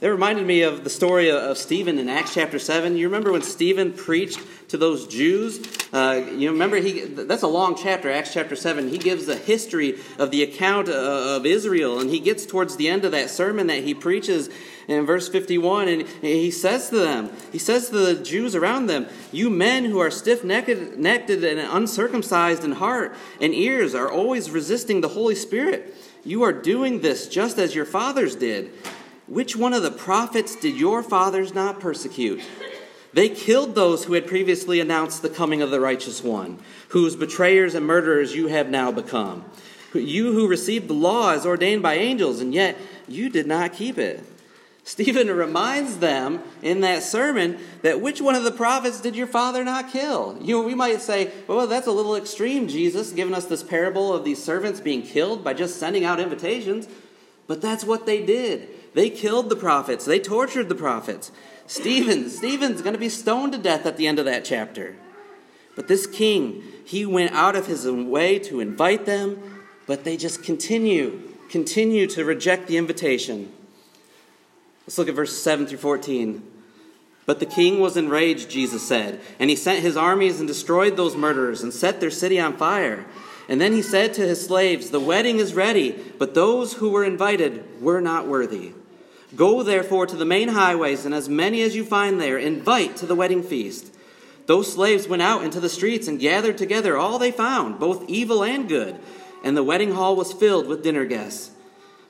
That 0.00 0.12
reminded 0.12 0.46
me 0.46 0.62
of 0.62 0.84
the 0.84 0.90
story 0.90 1.28
of 1.32 1.58
Stephen 1.58 1.98
in 1.98 2.08
Acts 2.08 2.32
chapter 2.32 2.60
7. 2.60 2.96
You 2.96 3.08
remember 3.08 3.32
when 3.32 3.42
Stephen 3.42 3.92
preached 3.92 4.38
to 4.68 4.76
those 4.76 5.08
Jews? 5.08 5.60
Uh, 5.92 6.24
you 6.36 6.52
remember, 6.52 6.76
he, 6.76 7.00
that's 7.00 7.42
a 7.42 7.48
long 7.48 7.74
chapter, 7.74 8.08
Acts 8.08 8.32
chapter 8.32 8.54
7. 8.54 8.90
He 8.90 8.98
gives 8.98 9.26
the 9.26 9.34
history 9.34 9.98
of 10.16 10.30
the 10.30 10.44
account 10.44 10.88
uh, 10.88 10.92
of 10.92 11.46
Israel, 11.46 11.98
and 11.98 12.10
he 12.10 12.20
gets 12.20 12.46
towards 12.46 12.76
the 12.76 12.88
end 12.88 13.04
of 13.04 13.10
that 13.10 13.28
sermon 13.28 13.66
that 13.66 13.82
he 13.82 13.92
preaches 13.92 14.48
in 14.86 15.04
verse 15.04 15.28
51, 15.28 15.88
and 15.88 16.08
he 16.22 16.52
says 16.52 16.90
to 16.90 16.98
them, 16.98 17.32
he 17.50 17.58
says 17.58 17.88
to 17.88 17.96
the 17.96 18.22
Jews 18.22 18.54
around 18.54 18.86
them, 18.86 19.08
You 19.32 19.50
men 19.50 19.84
who 19.84 19.98
are 19.98 20.12
stiff 20.12 20.44
necked 20.44 20.68
and 20.68 21.58
uncircumcised 21.58 22.62
in 22.62 22.70
heart 22.70 23.16
and 23.40 23.52
ears 23.52 23.96
are 23.96 24.08
always 24.08 24.48
resisting 24.48 25.00
the 25.00 25.08
Holy 25.08 25.34
Spirit. 25.34 25.92
You 26.24 26.44
are 26.44 26.52
doing 26.52 27.00
this 27.00 27.26
just 27.26 27.58
as 27.58 27.74
your 27.74 27.84
fathers 27.84 28.36
did. 28.36 28.70
Which 29.28 29.54
one 29.54 29.74
of 29.74 29.82
the 29.82 29.90
prophets 29.90 30.56
did 30.56 30.76
your 30.76 31.02
fathers 31.02 31.54
not 31.54 31.80
persecute? 31.80 32.40
They 33.12 33.28
killed 33.28 33.74
those 33.74 34.04
who 34.04 34.14
had 34.14 34.26
previously 34.26 34.80
announced 34.80 35.20
the 35.20 35.28
coming 35.28 35.60
of 35.60 35.70
the 35.70 35.80
righteous 35.80 36.22
one, 36.22 36.58
whose 36.88 37.14
betrayers 37.14 37.74
and 37.74 37.86
murderers 37.86 38.34
you 38.34 38.46
have 38.48 38.70
now 38.70 38.90
become. 38.90 39.44
You 39.92 40.32
who 40.32 40.48
received 40.48 40.88
the 40.88 40.94
law 40.94 41.32
as 41.32 41.44
ordained 41.44 41.82
by 41.82 41.94
angels, 41.94 42.40
and 42.40 42.54
yet 42.54 42.76
you 43.06 43.28
did 43.28 43.46
not 43.46 43.74
keep 43.74 43.98
it. 43.98 44.24
Stephen 44.84 45.28
reminds 45.36 45.98
them 45.98 46.42
in 46.62 46.80
that 46.80 47.02
sermon 47.02 47.58
that 47.82 48.00
which 48.00 48.22
one 48.22 48.34
of 48.34 48.44
the 48.44 48.50
prophets 48.50 49.00
did 49.00 49.14
your 49.14 49.26
father 49.26 49.62
not 49.62 49.90
kill? 49.90 50.38
You 50.40 50.56
know, 50.56 50.66
we 50.66 50.74
might 50.74 51.02
say, 51.02 51.32
well, 51.46 51.66
that's 51.66 51.86
a 51.86 51.92
little 51.92 52.16
extreme, 52.16 52.66
Jesus, 52.68 53.12
giving 53.12 53.34
us 53.34 53.44
this 53.44 53.62
parable 53.62 54.12
of 54.12 54.24
these 54.24 54.42
servants 54.42 54.80
being 54.80 55.02
killed 55.02 55.44
by 55.44 55.52
just 55.52 55.78
sending 55.78 56.04
out 56.04 56.20
invitations. 56.20 56.88
But 57.46 57.60
that's 57.60 57.84
what 57.84 58.06
they 58.06 58.24
did. 58.24 58.68
They 58.94 59.10
killed 59.10 59.50
the 59.50 59.56
prophets, 59.56 60.04
they 60.04 60.18
tortured 60.18 60.68
the 60.68 60.74
prophets. 60.74 61.30
Stephen, 61.66 62.30
Stephen's 62.30 62.80
going 62.80 62.94
to 62.94 62.98
be 62.98 63.10
stoned 63.10 63.52
to 63.52 63.58
death 63.58 63.84
at 63.84 63.96
the 63.96 64.06
end 64.06 64.18
of 64.18 64.24
that 64.24 64.44
chapter. 64.44 64.96
But 65.76 65.86
this 65.86 66.06
king, 66.06 66.62
he 66.84 67.04
went 67.04 67.32
out 67.32 67.54
of 67.54 67.66
his 67.66 67.86
way 67.86 68.38
to 68.40 68.60
invite 68.60 69.06
them, 69.06 69.66
but 69.86 70.04
they 70.04 70.16
just 70.16 70.42
continue, 70.42 71.34
continue 71.50 72.06
to 72.08 72.24
reject 72.24 72.66
the 72.66 72.78
invitation. 72.78 73.52
Let's 74.86 74.96
look 74.96 75.08
at 75.08 75.14
verses 75.14 75.42
7 75.42 75.66
through 75.66 75.78
14. 75.78 76.42
But 77.26 77.40
the 77.40 77.46
king 77.46 77.78
was 77.78 77.98
enraged, 77.98 78.48
Jesus 78.48 78.88
said, 78.88 79.20
and 79.38 79.50
he 79.50 79.56
sent 79.56 79.82
his 79.82 79.98
armies 79.98 80.40
and 80.40 80.48
destroyed 80.48 80.96
those 80.96 81.14
murderers 81.14 81.62
and 81.62 81.74
set 81.74 82.00
their 82.00 82.10
city 82.10 82.40
on 82.40 82.56
fire. 82.56 83.04
And 83.48 83.60
then 83.60 83.72
he 83.72 83.82
said 83.82 84.12
to 84.14 84.26
his 84.26 84.44
slaves, 84.44 84.90
The 84.90 85.00
wedding 85.00 85.38
is 85.38 85.54
ready, 85.54 85.92
but 86.18 86.34
those 86.34 86.74
who 86.74 86.90
were 86.90 87.04
invited 87.04 87.80
were 87.80 88.00
not 88.00 88.28
worthy. 88.28 88.72
Go 89.34 89.62
therefore 89.62 90.06
to 90.06 90.16
the 90.16 90.24
main 90.24 90.48
highways, 90.48 91.04
and 91.04 91.14
as 91.14 91.28
many 91.28 91.62
as 91.62 91.74
you 91.74 91.84
find 91.84 92.20
there, 92.20 92.38
invite 92.38 92.96
to 92.96 93.06
the 93.06 93.14
wedding 93.14 93.42
feast. 93.42 93.92
Those 94.46 94.72
slaves 94.72 95.08
went 95.08 95.22
out 95.22 95.44
into 95.44 95.60
the 95.60 95.68
streets 95.68 96.08
and 96.08 96.20
gathered 96.20 96.56
together 96.56 96.96
all 96.96 97.18
they 97.18 97.30
found, 97.30 97.78
both 97.78 98.08
evil 98.08 98.42
and 98.42 98.68
good, 98.68 98.98
and 99.44 99.56
the 99.56 99.64
wedding 99.64 99.92
hall 99.92 100.16
was 100.16 100.32
filled 100.32 100.66
with 100.66 100.82
dinner 100.82 101.04
guests. 101.04 101.50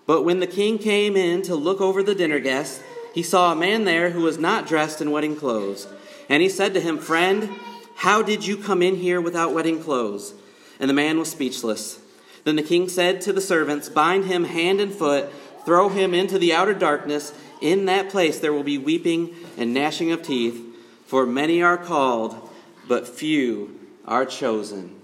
But 0.07 0.23
when 0.23 0.41
the 0.41 0.47
king 0.47 0.79
came 0.79 1.17
in 1.17 1.43
to 1.43 1.55
look 1.55 1.81
over 1.81 2.03
the 2.03 2.15
dinner 2.15 2.39
guests, 2.39 2.83
he 3.13 3.23
saw 3.23 3.53
a 3.53 3.57
man 3.57 3.85
there 3.85 4.11
who 4.11 4.23
was 4.23 4.39
not 4.39 4.67
dressed 4.67 5.01
in 5.01 5.11
wedding 5.11 5.37
clothes. 5.37 5.89
And 6.29 6.43
he 6.43 6.49
said 6.49 6.75
to 6.75 6.81
him, 6.81 6.99
Friend, 6.99 7.51
how 7.97 8.23
did 8.23 8.47
you 8.47 8.57
come 8.57 8.83
in 8.83 8.97
here 8.97 9.21
without 9.21 9.53
wedding 9.53 9.83
clothes? 9.83 10.35
And 10.81 10.89
the 10.89 10.95
man 10.95 11.19
was 11.19 11.31
speechless. 11.31 12.01
Then 12.45 12.57
the 12.57 12.63
king 12.63 12.89
said 12.89 13.21
to 13.23 13.33
the 13.33 13.41
servants, 13.41 13.89
Bind 13.89 14.25
him 14.25 14.45
hand 14.45 14.81
and 14.81 14.93
foot 14.93 15.31
Throw 15.69 15.91
him 15.91 16.15
into 16.15 16.39
the 16.39 16.55
outer 16.55 16.73
darkness. 16.73 17.35
In 17.61 17.85
that 17.85 18.09
place 18.09 18.39
there 18.39 18.55
will 18.55 18.63
be 18.63 18.79
weeping 18.79 19.37
and 19.59 19.75
gnashing 19.75 20.11
of 20.13 20.23
teeth, 20.23 20.59
for 21.05 21.27
many 21.27 21.61
are 21.61 21.77
called, 21.77 22.49
but 22.89 23.07
few 23.07 23.79
are 24.07 24.25
chosen. 24.25 24.99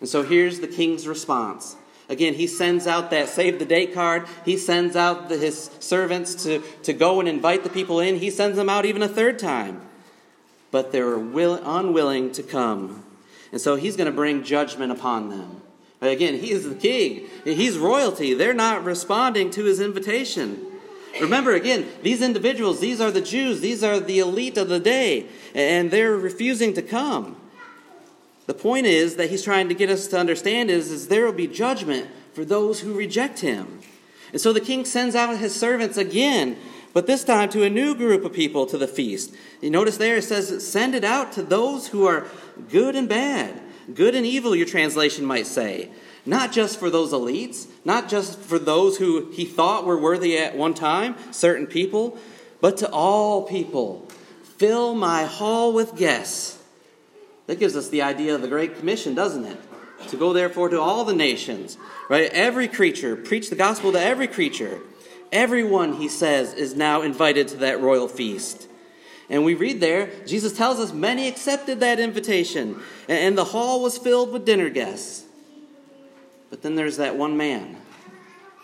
And 0.00 0.08
so 0.08 0.24
here's 0.24 0.58
the 0.58 0.66
king's 0.66 1.06
response. 1.06 1.76
Again, 2.08 2.34
he 2.34 2.48
sends 2.48 2.88
out 2.88 3.10
that 3.10 3.28
save 3.28 3.60
the 3.60 3.64
date 3.64 3.94
card. 3.94 4.26
He 4.44 4.56
sends 4.56 4.96
out 4.96 5.28
the, 5.28 5.36
his 5.36 5.70
servants 5.78 6.42
to, 6.42 6.60
to 6.82 6.92
go 6.92 7.20
and 7.20 7.28
invite 7.28 7.62
the 7.62 7.70
people 7.70 8.00
in. 8.00 8.16
He 8.16 8.30
sends 8.30 8.56
them 8.56 8.68
out 8.68 8.86
even 8.86 9.02
a 9.02 9.08
third 9.08 9.38
time. 9.38 9.80
But 10.72 10.90
they're 10.90 11.20
will, 11.20 11.60
unwilling 11.64 12.32
to 12.32 12.42
come. 12.42 13.04
And 13.52 13.60
so 13.60 13.76
he's 13.76 13.96
going 13.96 14.06
to 14.06 14.12
bring 14.12 14.42
judgment 14.42 14.92
upon 14.92 15.28
them. 15.28 15.62
Again, 16.00 16.34
he 16.38 16.50
is 16.50 16.66
the 16.66 16.74
king, 16.74 17.28
he's 17.44 17.76
royalty. 17.76 18.32
They're 18.32 18.54
not 18.54 18.84
responding 18.84 19.50
to 19.50 19.64
his 19.64 19.80
invitation. 19.80 20.66
Remember, 21.20 21.52
again, 21.52 21.86
these 22.02 22.22
individuals, 22.22 22.80
these 22.80 23.00
are 23.00 23.10
the 23.10 23.20
Jews, 23.20 23.60
these 23.60 23.84
are 23.84 24.00
the 24.00 24.20
elite 24.20 24.56
of 24.56 24.68
the 24.68 24.80
day, 24.80 25.26
and 25.54 25.90
they're 25.90 26.16
refusing 26.16 26.72
to 26.74 26.82
come. 26.82 27.36
The 28.46 28.54
point 28.54 28.86
is 28.86 29.16
that 29.16 29.30
he's 29.30 29.42
trying 29.42 29.68
to 29.68 29.74
get 29.74 29.90
us 29.90 30.06
to 30.08 30.18
understand 30.18 30.70
is, 30.70 30.90
is 30.90 31.08
there 31.08 31.26
will 31.26 31.32
be 31.32 31.46
judgment 31.46 32.08
for 32.32 32.44
those 32.44 32.80
who 32.80 32.94
reject 32.94 33.40
him. 33.40 33.80
And 34.32 34.40
so 34.40 34.52
the 34.52 34.60
king 34.60 34.84
sends 34.84 35.14
out 35.14 35.36
his 35.36 35.54
servants 35.54 35.96
again, 35.96 36.56
but 36.92 37.06
this 37.06 37.24
time 37.24 37.48
to 37.50 37.64
a 37.64 37.70
new 37.70 37.94
group 37.94 38.24
of 38.24 38.32
people 38.32 38.66
to 38.66 38.78
the 38.78 38.88
feast. 38.88 39.34
You 39.60 39.70
notice 39.70 39.96
there 39.96 40.16
it 40.16 40.24
says, 40.24 40.66
send 40.66 40.94
it 40.94 41.04
out 41.04 41.32
to 41.32 41.42
those 41.42 41.88
who 41.88 42.06
are 42.06 42.26
good 42.68 42.96
and 42.96 43.08
bad 43.08 43.60
Good 43.94 44.14
and 44.14 44.26
evil, 44.26 44.54
your 44.54 44.66
translation 44.66 45.24
might 45.24 45.46
say. 45.46 45.90
Not 46.26 46.52
just 46.52 46.78
for 46.78 46.90
those 46.90 47.12
elites, 47.12 47.66
not 47.84 48.08
just 48.08 48.38
for 48.38 48.58
those 48.58 48.98
who 48.98 49.30
he 49.30 49.44
thought 49.44 49.86
were 49.86 49.98
worthy 49.98 50.38
at 50.38 50.56
one 50.56 50.74
time, 50.74 51.16
certain 51.32 51.66
people, 51.66 52.18
but 52.60 52.76
to 52.78 52.90
all 52.90 53.42
people. 53.42 54.06
Fill 54.58 54.94
my 54.94 55.24
hall 55.24 55.72
with 55.72 55.96
guests. 55.96 56.58
That 57.46 57.58
gives 57.58 57.74
us 57.74 57.88
the 57.88 58.02
idea 58.02 58.34
of 58.34 58.42
the 58.42 58.48
Great 58.48 58.78
Commission, 58.78 59.14
doesn't 59.14 59.44
it? 59.44 59.58
To 60.08 60.16
go 60.16 60.32
therefore 60.32 60.68
to 60.68 60.80
all 60.80 61.04
the 61.04 61.14
nations, 61.14 61.76
right? 62.08 62.30
Every 62.32 62.68
creature, 62.68 63.16
preach 63.16 63.50
the 63.50 63.56
gospel 63.56 63.92
to 63.92 64.00
every 64.00 64.28
creature. 64.28 64.80
Everyone, 65.32 65.94
he 65.94 66.08
says, 66.08 66.54
is 66.54 66.74
now 66.74 67.02
invited 67.02 67.48
to 67.48 67.56
that 67.58 67.80
royal 67.80 68.08
feast. 68.08 68.68
And 69.28 69.44
we 69.44 69.54
read 69.54 69.80
there, 69.80 70.10
Jesus 70.26 70.52
tells 70.52 70.80
us 70.80 70.92
many 70.92 71.28
accepted 71.28 71.80
that 71.80 72.00
invitation, 72.00 72.80
and 73.08 73.38
the 73.38 73.44
hall 73.44 73.80
was 73.80 73.96
filled 73.96 74.32
with 74.32 74.44
dinner 74.44 74.68
guests. 74.68 75.24
But 76.50 76.62
then 76.62 76.74
there's 76.74 76.96
that 76.96 77.16
one 77.16 77.36
man. 77.36 77.76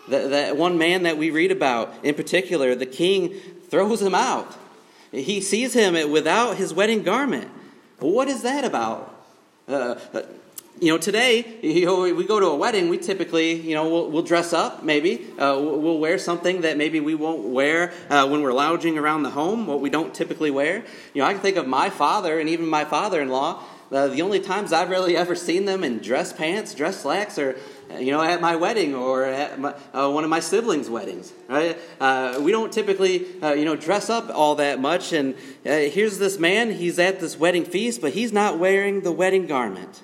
That, 0.08 0.30
that 0.30 0.56
one 0.56 0.76
man 0.76 1.04
that 1.04 1.18
we 1.18 1.30
read 1.30 1.52
about 1.52 1.94
in 2.02 2.14
particular, 2.14 2.74
the 2.74 2.86
king 2.86 3.34
throws 3.68 4.02
him 4.02 4.14
out. 4.14 4.56
He 5.12 5.40
sees 5.40 5.72
him 5.72 6.10
without 6.10 6.56
his 6.56 6.74
wedding 6.74 7.02
garment. 7.02 7.48
What 8.00 8.28
is 8.28 8.42
that 8.42 8.64
about? 8.64 9.14
Uh, 9.68 9.96
you 10.80 10.92
know, 10.92 10.98
today, 10.98 11.58
you 11.62 11.86
know, 11.86 12.02
we 12.02 12.26
go 12.26 12.40
to 12.40 12.46
a 12.46 12.56
wedding, 12.56 12.88
we 12.88 12.98
typically, 12.98 13.54
you 13.54 13.74
know, 13.74 13.88
we'll, 13.88 14.10
we'll 14.10 14.22
dress 14.22 14.52
up 14.52 14.82
maybe. 14.82 15.26
Uh, 15.38 15.58
we'll 15.58 15.98
wear 15.98 16.18
something 16.18 16.62
that 16.62 16.76
maybe 16.76 17.00
we 17.00 17.14
won't 17.14 17.44
wear 17.44 17.92
uh, 18.10 18.26
when 18.28 18.42
we're 18.42 18.52
lounging 18.52 18.98
around 18.98 19.22
the 19.22 19.30
home, 19.30 19.66
what 19.66 19.80
we 19.80 19.90
don't 19.90 20.14
typically 20.14 20.50
wear. 20.50 20.84
You 21.14 21.22
know, 21.22 21.28
I 21.28 21.32
can 21.32 21.42
think 21.42 21.56
of 21.56 21.66
my 21.66 21.90
father 21.90 22.38
and 22.38 22.48
even 22.48 22.66
my 22.66 22.84
father 22.84 23.20
in 23.20 23.28
law. 23.28 23.62
Uh, 23.90 24.08
the 24.08 24.20
only 24.20 24.40
times 24.40 24.72
I've 24.72 24.90
really 24.90 25.16
ever 25.16 25.36
seen 25.36 25.64
them 25.64 25.84
in 25.84 26.00
dress 26.00 26.32
pants, 26.32 26.74
dress 26.74 27.02
slacks, 27.02 27.38
or 27.38 27.56
you 28.00 28.10
know, 28.10 28.20
at 28.20 28.40
my 28.40 28.56
wedding 28.56 28.96
or 28.96 29.24
at 29.24 29.60
my, 29.60 29.74
uh, 29.94 30.10
one 30.10 30.24
of 30.24 30.30
my 30.30 30.40
siblings' 30.40 30.90
weddings, 30.90 31.32
right? 31.48 31.78
Uh, 32.00 32.40
we 32.42 32.50
don't 32.50 32.72
typically, 32.72 33.40
uh, 33.40 33.52
you 33.52 33.64
know, 33.64 33.76
dress 33.76 34.10
up 34.10 34.28
all 34.34 34.56
that 34.56 34.80
much. 34.80 35.12
And 35.12 35.34
uh, 35.64 35.70
here's 35.70 36.18
this 36.18 36.36
man, 36.38 36.72
he's 36.72 36.98
at 36.98 37.20
this 37.20 37.38
wedding 37.38 37.64
feast, 37.64 38.00
but 38.00 38.12
he's 38.12 38.32
not 38.32 38.58
wearing 38.58 39.02
the 39.02 39.12
wedding 39.12 39.46
garment. 39.46 40.02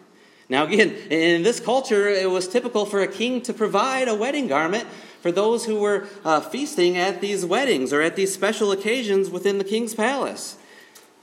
Now, 0.52 0.66
again, 0.66 0.90
in 1.08 1.44
this 1.44 1.60
culture, 1.60 2.10
it 2.10 2.30
was 2.30 2.46
typical 2.46 2.84
for 2.84 3.00
a 3.00 3.08
king 3.08 3.40
to 3.40 3.54
provide 3.54 4.06
a 4.06 4.14
wedding 4.14 4.48
garment 4.48 4.86
for 5.22 5.32
those 5.32 5.64
who 5.64 5.80
were 5.80 6.06
uh, 6.26 6.42
feasting 6.42 6.98
at 6.98 7.22
these 7.22 7.46
weddings 7.46 7.90
or 7.90 8.02
at 8.02 8.16
these 8.16 8.34
special 8.34 8.70
occasions 8.70 9.30
within 9.30 9.56
the 9.56 9.64
king's 9.64 9.94
palace. 9.94 10.58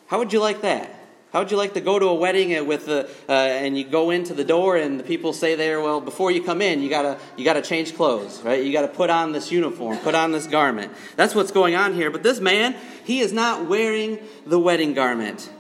How 0.07 0.17
would 0.17 0.33
you 0.33 0.39
like 0.39 0.61
that? 0.61 0.95
How 1.31 1.41
would 1.41 1.51
you 1.51 1.57
like 1.57 1.75
to 1.75 1.79
go 1.79 1.99
to 1.99 2.07
a 2.07 2.13
wedding 2.15 2.65
with 2.65 2.87
the, 2.87 3.07
uh, 3.29 3.31
and 3.31 3.77
you 3.77 3.83
go 3.83 4.09
into 4.09 4.33
the 4.33 4.43
door 4.43 4.77
and 4.77 4.99
the 4.99 5.03
people 5.03 5.31
say 5.31 5.53
there, 5.53 5.79
well, 5.79 6.01
before 6.01 6.31
you 6.31 6.41
come 6.41 6.59
in, 6.59 6.81
you 6.81 6.89
gotta 6.89 7.19
you 7.37 7.45
gotta 7.45 7.61
change 7.61 7.95
clothes, 7.95 8.41
right? 8.41 8.63
You 8.63 8.73
gotta 8.73 8.87
put 8.87 9.11
on 9.11 9.31
this 9.31 9.51
uniform, 9.51 9.99
put 9.99 10.15
on 10.15 10.31
this 10.31 10.47
garment. 10.47 10.91
That's 11.17 11.35
what's 11.35 11.51
going 11.51 11.75
on 11.75 11.93
here. 11.93 12.09
But 12.09 12.23
this 12.23 12.39
man, 12.39 12.75
he 13.03 13.19
is 13.19 13.31
not 13.31 13.67
wearing 13.67 14.17
the 14.47 14.57
wedding 14.57 14.95
garment. 14.95 15.51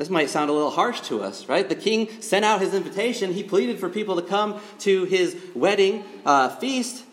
This 0.00 0.08
might 0.08 0.30
sound 0.30 0.48
a 0.48 0.54
little 0.54 0.70
harsh 0.70 1.02
to 1.02 1.22
us, 1.22 1.46
right? 1.46 1.68
The 1.68 1.74
king 1.74 2.22
sent 2.22 2.42
out 2.42 2.62
his 2.62 2.72
invitation. 2.72 3.34
He 3.34 3.42
pleaded 3.42 3.78
for 3.78 3.90
people 3.90 4.16
to 4.16 4.22
come 4.22 4.58
to 4.78 5.04
his 5.04 5.36
wedding 5.54 6.04
uh, 6.24 6.48
feast, 6.56 7.04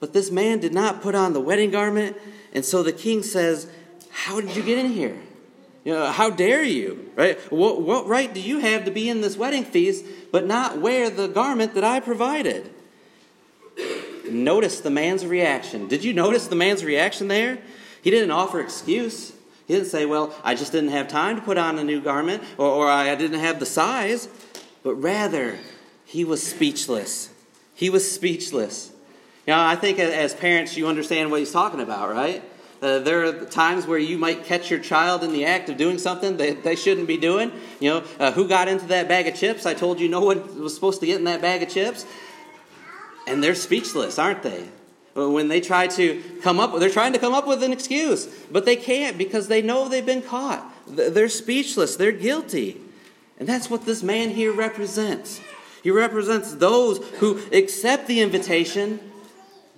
but 0.00 0.14
this 0.14 0.30
man 0.30 0.58
did 0.58 0.72
not 0.72 1.02
put 1.02 1.14
on 1.14 1.34
the 1.34 1.40
wedding 1.40 1.70
garment. 1.70 2.16
And 2.54 2.64
so 2.64 2.82
the 2.82 2.94
king 2.94 3.22
says, 3.22 3.70
How 4.10 4.40
did 4.40 4.56
you 4.56 4.62
get 4.62 4.78
in 4.78 4.92
here? 4.92 5.14
You 5.84 5.92
know, 5.92 6.06
how 6.06 6.30
dare 6.30 6.62
you, 6.62 7.12
right? 7.16 7.38
What, 7.52 7.82
what 7.82 8.06
right 8.06 8.32
do 8.32 8.40
you 8.40 8.60
have 8.60 8.86
to 8.86 8.90
be 8.90 9.10
in 9.10 9.20
this 9.20 9.36
wedding 9.36 9.64
feast 9.64 10.02
but 10.32 10.46
not 10.46 10.78
wear 10.78 11.10
the 11.10 11.28
garment 11.28 11.74
that 11.74 11.84
I 11.84 12.00
provided? 12.00 12.72
Notice 14.26 14.80
the 14.80 14.88
man's 14.88 15.26
reaction. 15.26 15.86
Did 15.86 16.02
you 16.02 16.14
notice 16.14 16.46
the 16.46 16.56
man's 16.56 16.82
reaction 16.82 17.28
there? 17.28 17.58
He 18.00 18.10
didn't 18.10 18.30
offer 18.30 18.58
excuse. 18.58 19.35
He 19.66 19.74
didn't 19.74 19.88
say, 19.88 20.06
Well, 20.06 20.34
I 20.44 20.54
just 20.54 20.72
didn't 20.72 20.90
have 20.90 21.08
time 21.08 21.36
to 21.36 21.42
put 21.42 21.58
on 21.58 21.78
a 21.78 21.84
new 21.84 22.00
garment, 22.00 22.42
or, 22.56 22.66
or 22.66 22.90
I 22.90 23.14
didn't 23.14 23.40
have 23.40 23.58
the 23.58 23.66
size. 23.66 24.28
But 24.82 24.94
rather, 24.94 25.58
he 26.04 26.24
was 26.24 26.46
speechless. 26.46 27.30
He 27.74 27.90
was 27.90 28.10
speechless. 28.10 28.92
You 29.46 29.52
know, 29.52 29.60
I 29.60 29.76
think 29.76 29.98
as 29.98 30.34
parents, 30.34 30.76
you 30.76 30.86
understand 30.86 31.30
what 31.30 31.40
he's 31.40 31.52
talking 31.52 31.80
about, 31.80 32.10
right? 32.10 32.42
Uh, 32.82 32.98
there 32.98 33.24
are 33.24 33.44
times 33.46 33.86
where 33.86 33.98
you 33.98 34.18
might 34.18 34.44
catch 34.44 34.70
your 34.70 34.80
child 34.80 35.24
in 35.24 35.32
the 35.32 35.46
act 35.46 35.68
of 35.68 35.76
doing 35.76 35.98
something 35.98 36.36
that 36.36 36.62
they 36.62 36.76
shouldn't 36.76 37.08
be 37.08 37.16
doing. 37.16 37.50
You 37.80 37.90
know, 37.90 38.04
uh, 38.18 38.32
who 38.32 38.46
got 38.46 38.68
into 38.68 38.86
that 38.86 39.08
bag 39.08 39.26
of 39.26 39.34
chips? 39.34 39.64
I 39.64 39.74
told 39.74 39.98
you 39.98 40.08
no 40.08 40.20
one 40.20 40.62
was 40.62 40.74
supposed 40.74 41.00
to 41.00 41.06
get 41.06 41.16
in 41.16 41.24
that 41.24 41.40
bag 41.40 41.62
of 41.62 41.68
chips. 41.68 42.04
And 43.26 43.42
they're 43.42 43.54
speechless, 43.54 44.18
aren't 44.18 44.42
they? 44.42 44.68
When 45.16 45.48
they 45.48 45.62
try 45.62 45.86
to 45.86 46.22
come 46.42 46.60
up, 46.60 46.78
they're 46.78 46.90
trying 46.90 47.14
to 47.14 47.18
come 47.18 47.32
up 47.32 47.46
with 47.46 47.62
an 47.62 47.72
excuse, 47.72 48.26
but 48.50 48.66
they 48.66 48.76
can't 48.76 49.16
because 49.16 49.48
they 49.48 49.62
know 49.62 49.88
they've 49.88 50.04
been 50.04 50.20
caught. 50.20 50.70
They're 50.86 51.30
speechless. 51.30 51.96
They're 51.96 52.12
guilty. 52.12 52.80
And 53.38 53.48
that's 53.48 53.70
what 53.70 53.86
this 53.86 54.02
man 54.02 54.30
here 54.30 54.52
represents. 54.52 55.40
He 55.82 55.90
represents 55.90 56.54
those 56.54 56.98
who 57.18 57.40
accept 57.50 58.06
the 58.08 58.20
invitation 58.20 59.00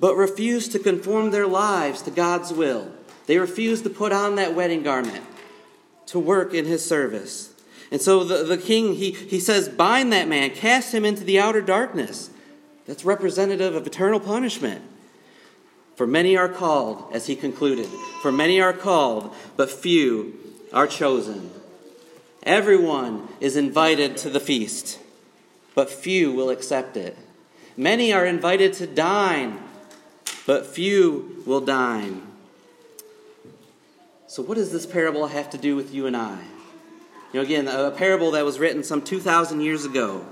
but 0.00 0.16
refuse 0.16 0.68
to 0.68 0.78
conform 0.78 1.30
their 1.30 1.47
lives 1.47 2.02
to 2.02 2.11
God's 2.11 2.52
will. 2.52 2.92
They 3.26 3.38
refuse 3.38 3.83
to 3.83 3.90
put 3.90 4.12
on 4.12 4.37
that 4.37 4.54
wedding 4.54 4.83
garment 4.83 5.25
to 6.07 6.18
work 6.18 6.54
in 6.54 6.64
his 6.64 6.85
service. 6.85 7.52
And 7.90 8.00
so 8.00 8.25
the, 8.25 8.45
the 8.45 8.59
king, 8.59 8.95
he, 8.95 9.12
he 9.12 9.40
says, 9.40 9.68
Bind 9.68 10.12
that 10.12 10.28
man, 10.28 10.50
cast 10.50 10.95
him 10.95 11.04
into 11.04 11.25
the 11.25 11.38
outer 11.38 11.61
darkness. 11.61 12.30
That's 12.87 13.04
representative 13.04 13.75
of 13.75 13.87
eternal 13.87 14.21
punishment. 14.21 14.83
For 15.99 16.07
many 16.07 16.35
are 16.35 16.49
called, 16.49 17.05
as 17.12 17.26
he 17.26 17.37
concluded, 17.37 17.88
for 18.23 18.33
many 18.33 18.59
are 18.59 18.73
called, 18.73 19.35
but 19.59 19.71
few 19.71 20.38
are 20.73 20.87
chosen. 20.87 21.50
Everyone 22.45 23.28
is 23.40 23.57
invited 23.57 24.17
to 24.19 24.31
the 24.31 24.40
feast, 24.40 24.99
but 25.75 25.90
few 25.90 26.33
will 26.33 26.49
accept 26.49 26.97
it. 26.97 27.19
Many 27.76 28.14
are 28.14 28.25
invited 28.25 28.73
to 28.75 28.87
dine 28.87 29.59
but 30.49 30.64
few 30.64 31.43
will 31.45 31.61
dine. 31.61 32.23
So, 34.28 34.43
what 34.43 34.55
does 34.55 34.73
this 34.73 34.87
parable 34.87 35.26
have 35.26 35.50
to 35.50 35.59
do 35.59 35.76
with 35.76 35.93
you 35.93 36.07
and 36.07 36.17
I? 36.17 36.38
You 37.35 37.40
know, 37.40 37.43
again, 37.43 37.69
a 37.69 37.90
parable 37.90 38.31
that 38.31 38.47
was 38.47 38.59
written 38.59 38.83
some 38.83 39.02
2,000 39.02 39.61
years 39.61 39.85
ago. 39.85 40.25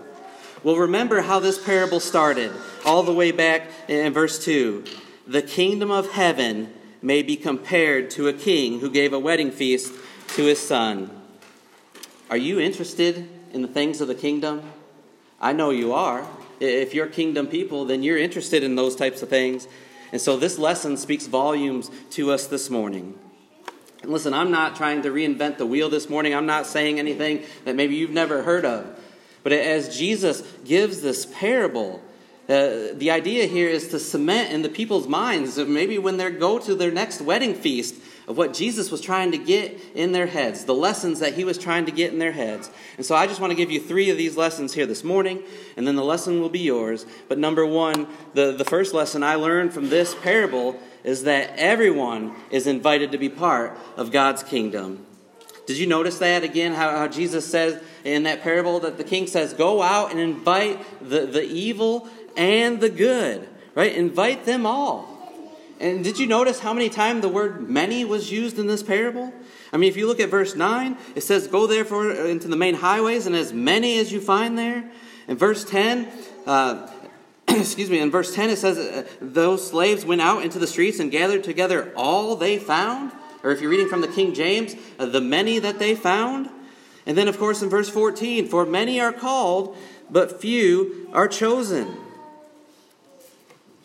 Well, 0.62 0.76
remember 0.76 1.20
how 1.20 1.38
this 1.38 1.62
parable 1.62 2.00
started, 2.00 2.50
all 2.86 3.02
the 3.02 3.12
way 3.12 3.30
back 3.30 3.68
in 3.88 4.14
verse 4.14 4.42
2. 4.42 4.84
The 5.26 5.42
kingdom 5.42 5.90
of 5.90 6.12
heaven 6.12 6.72
may 7.02 7.22
be 7.22 7.36
compared 7.36 8.10
to 8.10 8.28
a 8.28 8.32
king 8.32 8.80
who 8.80 8.90
gave 8.90 9.12
a 9.12 9.18
wedding 9.18 9.50
feast 9.50 9.92
to 10.36 10.44
his 10.44 10.60
son. 10.60 11.10
Are 12.30 12.36
you 12.36 12.60
interested 12.60 13.28
in 13.52 13.62
the 13.62 13.68
things 13.68 14.00
of 14.00 14.08
the 14.08 14.14
kingdom? 14.14 14.62
I 15.40 15.52
know 15.52 15.70
you 15.70 15.92
are. 15.92 16.26
If 16.60 16.94
you're 16.94 17.08
kingdom 17.08 17.48
people, 17.48 17.84
then 17.84 18.02
you're 18.02 18.18
interested 18.18 18.62
in 18.62 18.76
those 18.76 18.96
types 18.96 19.20
of 19.22 19.28
things. 19.28 19.66
And 20.12 20.20
so 20.20 20.36
this 20.36 20.58
lesson 20.58 20.96
speaks 20.96 21.26
volumes 21.26 21.90
to 22.10 22.30
us 22.30 22.46
this 22.46 22.70
morning. 22.70 23.18
And 24.02 24.12
listen, 24.12 24.32
I'm 24.32 24.52
not 24.52 24.76
trying 24.76 25.02
to 25.02 25.10
reinvent 25.10 25.58
the 25.58 25.66
wheel 25.66 25.90
this 25.90 26.08
morning. 26.08 26.34
I'm 26.34 26.46
not 26.46 26.66
saying 26.66 26.98
anything 26.98 27.42
that 27.64 27.74
maybe 27.74 27.96
you've 27.96 28.10
never 28.10 28.42
heard 28.42 28.64
of. 28.64 28.98
But 29.42 29.52
as 29.52 29.96
Jesus 29.96 30.42
gives 30.64 31.02
this 31.02 31.26
parable, 31.26 32.00
uh, 32.48 32.94
the 32.94 33.10
idea 33.10 33.46
here 33.46 33.68
is 33.68 33.88
to 33.88 33.98
cement 33.98 34.52
in 34.52 34.62
the 34.62 34.68
people's 34.68 35.08
minds 35.08 35.58
maybe 35.58 35.98
when 35.98 36.16
they 36.16 36.30
go 36.30 36.58
to 36.58 36.74
their 36.74 36.92
next 36.92 37.20
wedding 37.20 37.54
feast, 37.54 37.96
of 38.28 38.36
what 38.36 38.52
Jesus 38.52 38.90
was 38.90 39.00
trying 39.00 39.30
to 39.32 39.38
get 39.38 39.78
in 39.94 40.12
their 40.12 40.26
heads, 40.26 40.64
the 40.64 40.74
lessons 40.74 41.20
that 41.20 41.34
he 41.34 41.44
was 41.44 41.58
trying 41.58 41.86
to 41.86 41.92
get 41.92 42.12
in 42.12 42.18
their 42.18 42.32
heads. 42.32 42.70
And 42.96 43.06
so 43.06 43.14
I 43.14 43.26
just 43.26 43.40
want 43.40 43.52
to 43.52 43.56
give 43.56 43.70
you 43.70 43.80
three 43.80 44.10
of 44.10 44.16
these 44.16 44.36
lessons 44.36 44.74
here 44.74 44.86
this 44.86 45.04
morning, 45.04 45.42
and 45.76 45.86
then 45.86 45.94
the 45.94 46.04
lesson 46.04 46.40
will 46.40 46.48
be 46.48 46.60
yours. 46.60 47.06
But 47.28 47.38
number 47.38 47.64
one, 47.64 48.08
the, 48.34 48.52
the 48.52 48.64
first 48.64 48.94
lesson 48.94 49.22
I 49.22 49.36
learned 49.36 49.72
from 49.72 49.90
this 49.90 50.14
parable 50.14 50.78
is 51.04 51.22
that 51.22 51.52
everyone 51.56 52.34
is 52.50 52.66
invited 52.66 53.12
to 53.12 53.18
be 53.18 53.28
part 53.28 53.78
of 53.96 54.10
God's 54.10 54.42
kingdom. 54.42 55.06
Did 55.66 55.78
you 55.78 55.86
notice 55.86 56.18
that 56.18 56.42
again? 56.42 56.74
How, 56.74 56.90
how 56.90 57.08
Jesus 57.08 57.46
says 57.46 57.80
in 58.04 58.24
that 58.24 58.42
parable 58.42 58.80
that 58.80 58.98
the 58.98 59.04
king 59.04 59.26
says, 59.26 59.52
Go 59.52 59.82
out 59.82 60.10
and 60.10 60.18
invite 60.18 60.80
the, 61.00 61.26
the 61.26 61.44
evil 61.44 62.08
and 62.36 62.80
the 62.80 62.90
good, 62.90 63.48
right? 63.74 63.94
Invite 63.94 64.44
them 64.44 64.66
all. 64.66 65.16
And 65.78 66.02
did 66.02 66.18
you 66.18 66.26
notice 66.26 66.60
how 66.60 66.72
many 66.72 66.88
times 66.88 67.22
the 67.22 67.28
word 67.28 67.68
many 67.68 68.04
was 68.04 68.30
used 68.30 68.58
in 68.58 68.66
this 68.66 68.82
parable? 68.82 69.32
I 69.72 69.76
mean, 69.76 69.90
if 69.90 69.96
you 69.96 70.06
look 70.06 70.20
at 70.20 70.30
verse 70.30 70.56
9, 70.56 70.96
it 71.14 71.22
says, 71.22 71.48
Go 71.48 71.66
therefore 71.66 72.10
into 72.12 72.48
the 72.48 72.56
main 72.56 72.74
highways, 72.74 73.26
and 73.26 73.36
as 73.36 73.52
many 73.52 73.98
as 73.98 74.10
you 74.10 74.20
find 74.20 74.58
there. 74.58 74.90
In 75.28 75.36
verse 75.36 75.64
10, 75.64 76.08
uh, 76.46 76.90
excuse 77.48 77.90
me, 77.90 77.98
in 77.98 78.10
verse 78.10 78.34
10 78.34 78.50
it 78.50 78.56
says, 78.56 78.78
uh, 78.78 79.06
Those 79.20 79.68
slaves 79.68 80.04
went 80.04 80.22
out 80.22 80.44
into 80.44 80.58
the 80.58 80.66
streets 80.66 80.98
and 80.98 81.10
gathered 81.10 81.44
together 81.44 81.92
all 81.94 82.36
they 82.36 82.58
found. 82.58 83.12
Or 83.42 83.50
if 83.50 83.60
you're 83.60 83.70
reading 83.70 83.88
from 83.88 84.00
the 84.00 84.08
King 84.08 84.32
James, 84.32 84.74
uh, 84.98 85.06
the 85.06 85.20
many 85.20 85.58
that 85.58 85.78
they 85.78 85.94
found. 85.94 86.48
And 87.04 87.18
then, 87.18 87.28
of 87.28 87.38
course, 87.38 87.62
in 87.62 87.68
verse 87.68 87.90
14, 87.90 88.48
For 88.48 88.64
many 88.64 88.98
are 89.00 89.12
called, 89.12 89.76
but 90.10 90.40
few 90.40 91.10
are 91.12 91.28
chosen. 91.28 92.05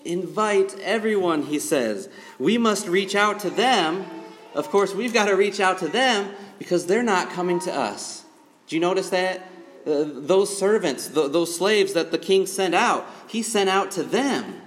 Invite 0.06 0.78
everyone, 0.80 1.44
he 1.44 1.60
says. 1.60 2.10
We 2.40 2.58
must 2.58 2.88
reach 2.88 3.16
out 3.16 3.40
to 3.42 3.50
them. 3.50 4.06
Of 4.54 4.70
course, 4.70 4.94
we've 4.94 5.14
got 5.14 5.26
to 5.26 5.36
reach 5.36 5.60
out 5.60 5.80
to 5.80 5.88
them 5.88 6.34
because 6.60 6.86
they're 6.86 7.04
not 7.04 7.30
coming 7.30 7.60
to 7.62 7.74
us. 7.74 8.26
Do 8.68 8.76
you 8.76 8.80
notice 8.80 9.10
that? 9.10 9.48
Uh, 9.86 10.06
those 10.06 10.56
servants, 10.56 11.08
the, 11.08 11.28
those 11.28 11.56
slaves 11.56 11.94
that 11.94 12.12
the 12.12 12.18
king 12.18 12.46
sent 12.46 12.76
out, 12.76 13.06
he 13.28 13.42
sent 13.42 13.70
out 13.70 13.90
to 13.92 14.04
them 14.04 14.62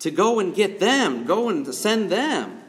to 0.00 0.10
go 0.10 0.38
and 0.38 0.54
get 0.54 0.80
them, 0.80 1.24
go 1.24 1.48
and 1.48 1.74
send 1.74 2.10
them. 2.10 2.62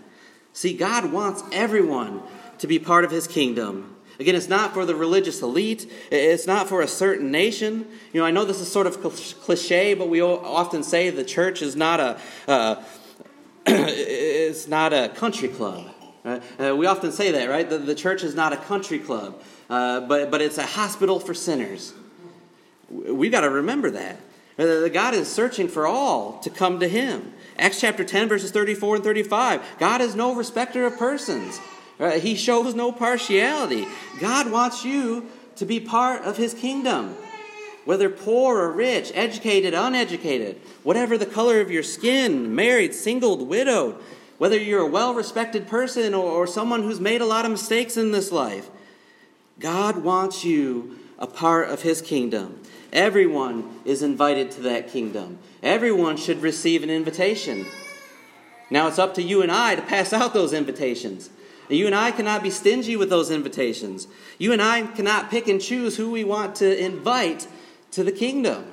See, 0.53 0.75
God 0.75 1.11
wants 1.11 1.43
everyone 1.51 2.21
to 2.59 2.67
be 2.67 2.79
part 2.79 3.03
of 3.03 3.11
his 3.11 3.27
kingdom. 3.27 3.95
Again, 4.21 4.35
it's 4.35 4.47
not 4.47 4.75
for 4.75 4.85
the 4.85 4.95
religious 4.95 5.41
elite. 5.41 5.91
It's 6.11 6.45
not 6.45 6.69
for 6.69 6.81
a 6.81 6.87
certain 6.87 7.31
nation. 7.31 7.87
You 8.13 8.21
know, 8.21 8.27
I 8.27 8.29
know 8.29 8.45
this 8.45 8.59
is 8.59 8.71
sort 8.71 8.85
of 8.85 9.01
cliche, 9.01 9.95
but 9.95 10.09
we 10.09 10.21
often 10.21 10.83
say 10.83 11.09
the 11.09 11.23
church 11.23 11.63
is 11.63 11.75
not 11.75 11.99
a, 11.99 12.19
uh, 12.47 12.83
it's 13.65 14.67
not 14.67 14.93
a 14.93 15.09
country 15.09 15.47
club. 15.47 15.89
Right? 16.23 16.43
Uh, 16.59 16.75
we 16.75 16.85
often 16.85 17.11
say 17.11 17.31
that, 17.31 17.49
right? 17.49 17.67
The, 17.67 17.79
the, 17.79 17.95
church 17.95 18.23
is 18.23 18.35
not 18.35 18.53
a 18.53 18.57
country 18.57 18.99
club, 18.99 19.41
uh, 19.71 20.01
but, 20.01 20.29
but 20.29 20.39
it's 20.39 20.59
a 20.59 20.67
hospital 20.67 21.19
for 21.19 21.33
sinners. 21.33 21.95
We've 22.91 23.31
got 23.31 23.41
to 23.41 23.49
remember 23.49 23.89
that. 23.89 24.17
Uh, 24.59 24.87
God 24.89 25.15
is 25.15 25.31
searching 25.31 25.67
for 25.67 25.87
all 25.87 26.37
to 26.41 26.51
come 26.51 26.79
to 26.79 26.87
Him. 26.87 27.33
Acts 27.57 27.81
chapter 27.81 28.03
10, 28.03 28.29
verses 28.29 28.51
34 28.51 28.97
and 28.97 29.03
35. 29.03 29.63
God 29.79 29.99
is 29.99 30.15
no 30.15 30.35
respecter 30.35 30.85
of 30.85 30.95
persons. 30.99 31.59
He 32.09 32.35
shows 32.35 32.73
no 32.73 32.91
partiality. 32.91 33.87
God 34.19 34.51
wants 34.51 34.83
you 34.83 35.27
to 35.57 35.65
be 35.65 35.79
part 35.79 36.23
of 36.23 36.37
His 36.37 36.53
kingdom. 36.53 37.15
Whether 37.85 38.09
poor 38.09 38.57
or 38.59 38.71
rich, 38.71 39.11
educated, 39.13 39.73
uneducated, 39.73 40.59
whatever 40.83 41.17
the 41.17 41.25
color 41.25 41.61
of 41.61 41.71
your 41.71 41.83
skin, 41.83 42.53
married, 42.53 42.93
singled, 42.93 43.47
widowed, 43.47 43.95
whether 44.37 44.57
you're 44.57 44.81
a 44.81 44.87
well 44.87 45.13
respected 45.13 45.67
person 45.67 46.13
or, 46.13 46.25
or 46.25 46.47
someone 46.47 46.83
who's 46.83 46.99
made 46.99 47.21
a 47.21 47.25
lot 47.25 47.45
of 47.45 47.51
mistakes 47.51 47.97
in 47.97 48.11
this 48.11 48.31
life, 48.31 48.69
God 49.59 49.97
wants 50.03 50.43
you 50.43 50.97
a 51.19 51.27
part 51.27 51.69
of 51.69 51.83
His 51.83 52.01
kingdom. 52.01 52.59
Everyone 52.91 53.79
is 53.85 54.01
invited 54.01 54.51
to 54.51 54.61
that 54.61 54.89
kingdom. 54.89 55.37
Everyone 55.61 56.17
should 56.17 56.41
receive 56.41 56.81
an 56.81 56.89
invitation. 56.89 57.65
Now 58.71 58.87
it's 58.87 58.99
up 58.99 59.13
to 59.15 59.21
you 59.21 59.41
and 59.41 59.51
I 59.51 59.75
to 59.75 59.81
pass 59.81 60.13
out 60.13 60.33
those 60.33 60.53
invitations. 60.53 61.29
You 61.75 61.85
and 61.85 61.95
I 61.95 62.11
cannot 62.11 62.43
be 62.43 62.49
stingy 62.49 62.95
with 62.95 63.09
those 63.09 63.31
invitations. 63.31 64.07
You 64.37 64.51
and 64.51 64.61
I 64.61 64.83
cannot 64.87 65.29
pick 65.29 65.47
and 65.47 65.61
choose 65.61 65.97
who 65.97 66.11
we 66.11 66.23
want 66.23 66.55
to 66.57 66.83
invite 66.83 67.47
to 67.91 68.03
the 68.03 68.11
kingdom. 68.11 68.65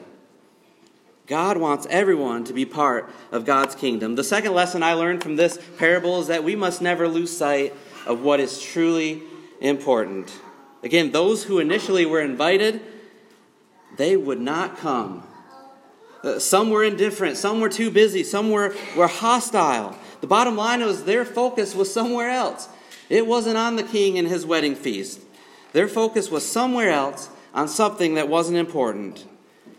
God 1.27 1.59
wants 1.59 1.87
everyone 1.91 2.45
to 2.45 2.55
be 2.55 2.65
part 2.65 3.11
of 3.31 3.45
God's 3.45 3.75
kingdom. 3.75 4.15
The 4.15 4.25
second 4.25 4.55
lesson 4.55 4.83
I 4.83 4.95
learned 4.95 5.23
from 5.23 5.37
this 5.37 5.59
parable 5.77 6.21
is 6.21 6.29
that 6.29 6.43
we 6.43 6.57
must 6.57 6.81
never 6.81 7.07
lose 7.07 7.37
sight 7.37 7.75
of 8.07 8.23
what 8.23 8.41
is 8.41 8.61
truly 8.61 9.23
important. 9.61 10.33
Again, 10.83 11.13
those 11.13 11.45
who 11.45 11.59
initially 11.59 12.07
were 12.07 12.23
invited, 12.23 12.81
they 13.97 14.17
would 14.17 14.41
not 14.41 14.79
come. 14.79 15.23
Uh, 16.25 16.39
some 16.39 16.71
were 16.71 16.83
indifferent, 16.83 17.37
some 17.37 17.61
were 17.61 17.69
too 17.69 17.91
busy, 17.91 18.25
some 18.25 18.51
were, 18.51 18.75
were 18.97 19.07
hostile. 19.07 19.97
The 20.21 20.27
bottom 20.27 20.57
line 20.57 20.81
was 20.81 21.05
their 21.05 21.25
focus 21.25 21.75
was 21.75 21.93
somewhere 21.93 22.31
else. 22.31 22.69
It 23.09 23.27
wasn't 23.27 23.57
on 23.57 23.77
the 23.77 23.83
king 23.83 24.19
and 24.19 24.29
his 24.29 24.45
wedding 24.45 24.75
feast. 24.75 25.21
Their 25.73 25.89
focus 25.89 26.31
was 26.31 26.47
somewhere 26.47 26.91
else 26.91 27.31
on 27.55 27.69
something 27.69 28.15
that 28.15 28.29
wasn't 28.29 28.59
important. 28.59 29.25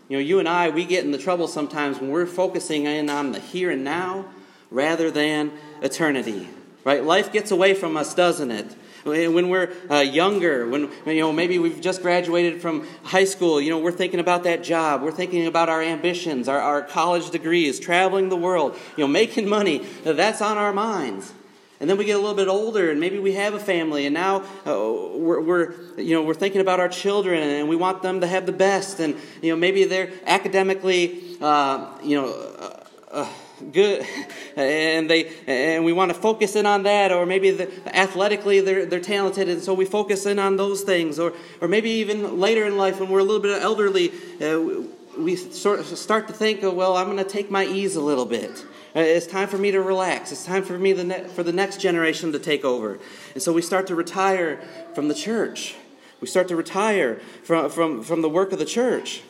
You 0.08 0.16
know, 0.16 0.22
you 0.22 0.38
and 0.40 0.48
I, 0.48 0.70
we 0.70 0.84
get 0.84 1.04
in 1.04 1.12
the 1.12 1.18
trouble 1.18 1.46
sometimes 1.46 2.00
when 2.00 2.10
we're 2.10 2.26
focusing 2.26 2.86
in 2.86 3.08
on 3.08 3.32
the 3.32 3.38
here 3.38 3.70
and 3.70 3.84
now 3.84 4.26
rather 4.70 5.10
than 5.10 5.52
eternity. 5.82 6.48
Right? 6.84 7.04
Life 7.04 7.32
gets 7.32 7.50
away 7.50 7.74
from 7.74 7.96
us, 7.96 8.14
doesn't 8.14 8.50
it? 8.50 8.76
When 9.04 9.48
we're 9.48 9.72
uh, 9.90 10.00
younger, 10.00 10.68
when 10.68 10.90
you 11.06 11.20
know 11.20 11.32
maybe 11.32 11.58
we've 11.58 11.80
just 11.80 12.02
graduated 12.02 12.60
from 12.60 12.86
high 13.02 13.24
school, 13.24 13.58
you 13.58 13.70
know 13.70 13.78
we're 13.78 13.92
thinking 13.92 14.20
about 14.20 14.42
that 14.42 14.62
job, 14.62 15.00
we're 15.00 15.10
thinking 15.10 15.46
about 15.46 15.70
our 15.70 15.80
ambitions, 15.80 16.48
our, 16.48 16.60
our 16.60 16.82
college 16.82 17.30
degrees, 17.30 17.80
traveling 17.80 18.28
the 18.28 18.36
world, 18.36 18.76
you 18.98 19.04
know, 19.04 19.08
making 19.08 19.48
money. 19.48 19.78
That's 20.04 20.42
on 20.42 20.58
our 20.58 20.74
minds. 20.74 21.32
And 21.80 21.88
then 21.88 21.96
we 21.96 22.04
get 22.04 22.12
a 22.12 22.18
little 22.18 22.36
bit 22.36 22.46
older, 22.46 22.90
and 22.90 23.00
maybe 23.00 23.18
we 23.18 23.32
have 23.32 23.54
a 23.54 23.58
family, 23.58 24.04
and 24.04 24.12
now 24.12 24.42
uh, 24.66 24.76
we're, 25.14 25.40
we're, 25.40 25.74
you 25.96 26.14
know, 26.14 26.22
we're 26.22 26.34
thinking 26.34 26.60
about 26.60 26.78
our 26.78 26.90
children, 26.90 27.42
and 27.42 27.70
we 27.70 27.76
want 27.76 28.02
them 28.02 28.20
to 28.20 28.26
have 28.26 28.44
the 28.44 28.52
best. 28.52 29.00
And 29.00 29.16
you 29.40 29.50
know, 29.50 29.56
maybe 29.56 29.84
they're 29.84 30.10
academically, 30.26 31.38
uh, 31.40 31.98
you 32.02 32.20
know, 32.20 32.28
uh, 32.28 32.84
uh 33.12 33.28
good, 33.72 34.06
and 34.56 35.08
they 35.08 35.32
and 35.46 35.82
we 35.82 35.94
want 35.94 36.12
to 36.12 36.20
focus 36.20 36.54
in 36.54 36.66
on 36.66 36.82
that, 36.82 37.12
or 37.12 37.24
maybe 37.24 37.50
the, 37.50 37.96
athletically 37.96 38.60
they're 38.60 38.84
they're 38.84 39.00
talented, 39.00 39.48
and 39.48 39.62
so 39.62 39.72
we 39.72 39.86
focus 39.86 40.26
in 40.26 40.38
on 40.38 40.56
those 40.56 40.82
things, 40.82 41.18
or 41.18 41.32
or 41.62 41.68
maybe 41.68 41.88
even 41.88 42.38
later 42.38 42.66
in 42.66 42.76
life 42.76 43.00
when 43.00 43.08
we're 43.08 43.20
a 43.20 43.24
little 43.24 43.40
bit 43.40 43.62
elderly, 43.62 44.12
uh, 44.42 44.82
we 45.18 45.34
sort 45.34 45.80
of 45.80 45.86
start 45.86 46.28
to 46.28 46.34
think, 46.34 46.62
oh, 46.62 46.72
well, 46.72 46.96
I'm 46.96 47.06
going 47.06 47.16
to 47.16 47.24
take 47.24 47.50
my 47.50 47.64
ease 47.64 47.96
a 47.96 48.00
little 48.00 48.26
bit. 48.26 48.64
Uh, 48.94 49.00
it's 49.00 49.26
time 49.26 49.46
for 49.46 49.58
me 49.58 49.70
to 49.70 49.80
relax. 49.80 50.32
It's 50.32 50.44
time 50.44 50.64
for 50.64 50.76
me 50.76 50.92
the 50.92 51.04
ne- 51.04 51.28
for 51.28 51.42
the 51.42 51.52
next 51.52 51.80
generation 51.80 52.32
to 52.32 52.38
take 52.38 52.64
over. 52.64 52.98
And 53.34 53.42
so 53.42 53.52
we 53.52 53.62
start 53.62 53.86
to 53.86 53.94
retire 53.94 54.60
from 54.94 55.08
the 55.08 55.14
church. 55.14 55.76
We 56.20 56.26
start 56.26 56.48
to 56.48 56.56
retire 56.56 57.20
from, 57.44 57.70
from, 57.70 58.02
from 58.02 58.20
the 58.20 58.28
work 58.28 58.52
of 58.52 58.58
the 58.58 58.64
church. 58.64 59.18
Do 59.18 59.22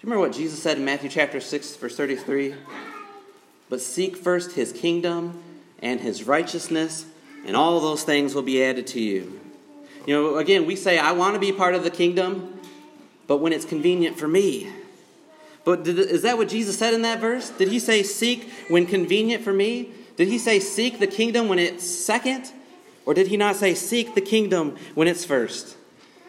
you 0.00 0.10
remember 0.10 0.26
what 0.26 0.36
Jesus 0.36 0.62
said 0.62 0.78
in 0.78 0.84
Matthew 0.84 1.08
chapter 1.08 1.40
6, 1.40 1.76
verse 1.76 1.96
33? 1.96 2.54
But 3.68 3.80
seek 3.80 4.16
first 4.16 4.52
his 4.52 4.72
kingdom 4.72 5.42
and 5.80 6.00
his 6.00 6.24
righteousness, 6.24 7.06
and 7.46 7.56
all 7.56 7.78
those 7.80 8.04
things 8.04 8.34
will 8.34 8.42
be 8.42 8.62
added 8.62 8.86
to 8.88 9.00
you. 9.00 9.40
You 10.06 10.14
know, 10.14 10.36
again, 10.36 10.66
we 10.66 10.76
say, 10.76 10.98
I 10.98 11.12
want 11.12 11.34
to 11.34 11.40
be 11.40 11.52
part 11.52 11.74
of 11.74 11.84
the 11.84 11.90
kingdom, 11.90 12.60
but 13.26 13.38
when 13.38 13.52
it's 13.52 13.64
convenient 13.64 14.18
for 14.18 14.28
me. 14.28 14.72
But 15.66 15.82
did, 15.82 15.98
is 15.98 16.22
that 16.22 16.38
what 16.38 16.48
Jesus 16.48 16.78
said 16.78 16.94
in 16.94 17.02
that 17.02 17.20
verse? 17.20 17.50
Did 17.50 17.68
he 17.68 17.80
say, 17.80 18.04
Seek 18.04 18.48
when 18.68 18.86
convenient 18.86 19.42
for 19.42 19.52
me? 19.52 19.90
Did 20.16 20.28
he 20.28 20.38
say, 20.38 20.60
Seek 20.60 21.00
the 21.00 21.08
kingdom 21.08 21.48
when 21.48 21.58
it's 21.58 21.84
second? 21.84 22.52
Or 23.04 23.14
did 23.14 23.26
he 23.26 23.36
not 23.36 23.56
say, 23.56 23.74
Seek 23.74 24.14
the 24.14 24.20
kingdom 24.20 24.76
when 24.94 25.08
it's 25.08 25.24
first? 25.24 25.76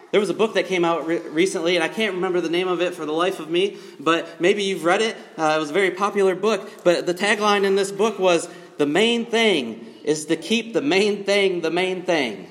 There 0.09 0.19
was 0.19 0.31
a 0.31 0.33
book 0.33 0.55
that 0.55 0.65
came 0.65 0.83
out 0.83 1.05
re- 1.05 1.19
recently, 1.19 1.75
and 1.75 1.83
I 1.83 1.87
can't 1.87 2.15
remember 2.15 2.41
the 2.41 2.49
name 2.49 2.67
of 2.67 2.81
it 2.81 2.95
for 2.95 3.05
the 3.05 3.11
life 3.11 3.39
of 3.39 3.47
me, 3.47 3.77
but 3.99 4.41
maybe 4.41 4.63
you've 4.63 4.83
read 4.83 5.03
it. 5.03 5.15
Uh, 5.37 5.53
it 5.55 5.59
was 5.59 5.69
a 5.69 5.73
very 5.73 5.91
popular 5.91 6.33
book, 6.33 6.67
but 6.83 7.05
the 7.05 7.13
tagline 7.13 7.63
in 7.63 7.75
this 7.75 7.91
book 7.91 8.17
was 8.17 8.49
The 8.79 8.87
main 8.87 9.27
thing 9.27 9.85
is 10.03 10.25
to 10.25 10.35
keep 10.35 10.73
the 10.73 10.81
main 10.81 11.25
thing 11.25 11.61
the 11.61 11.69
main 11.69 12.01
thing. 12.01 12.47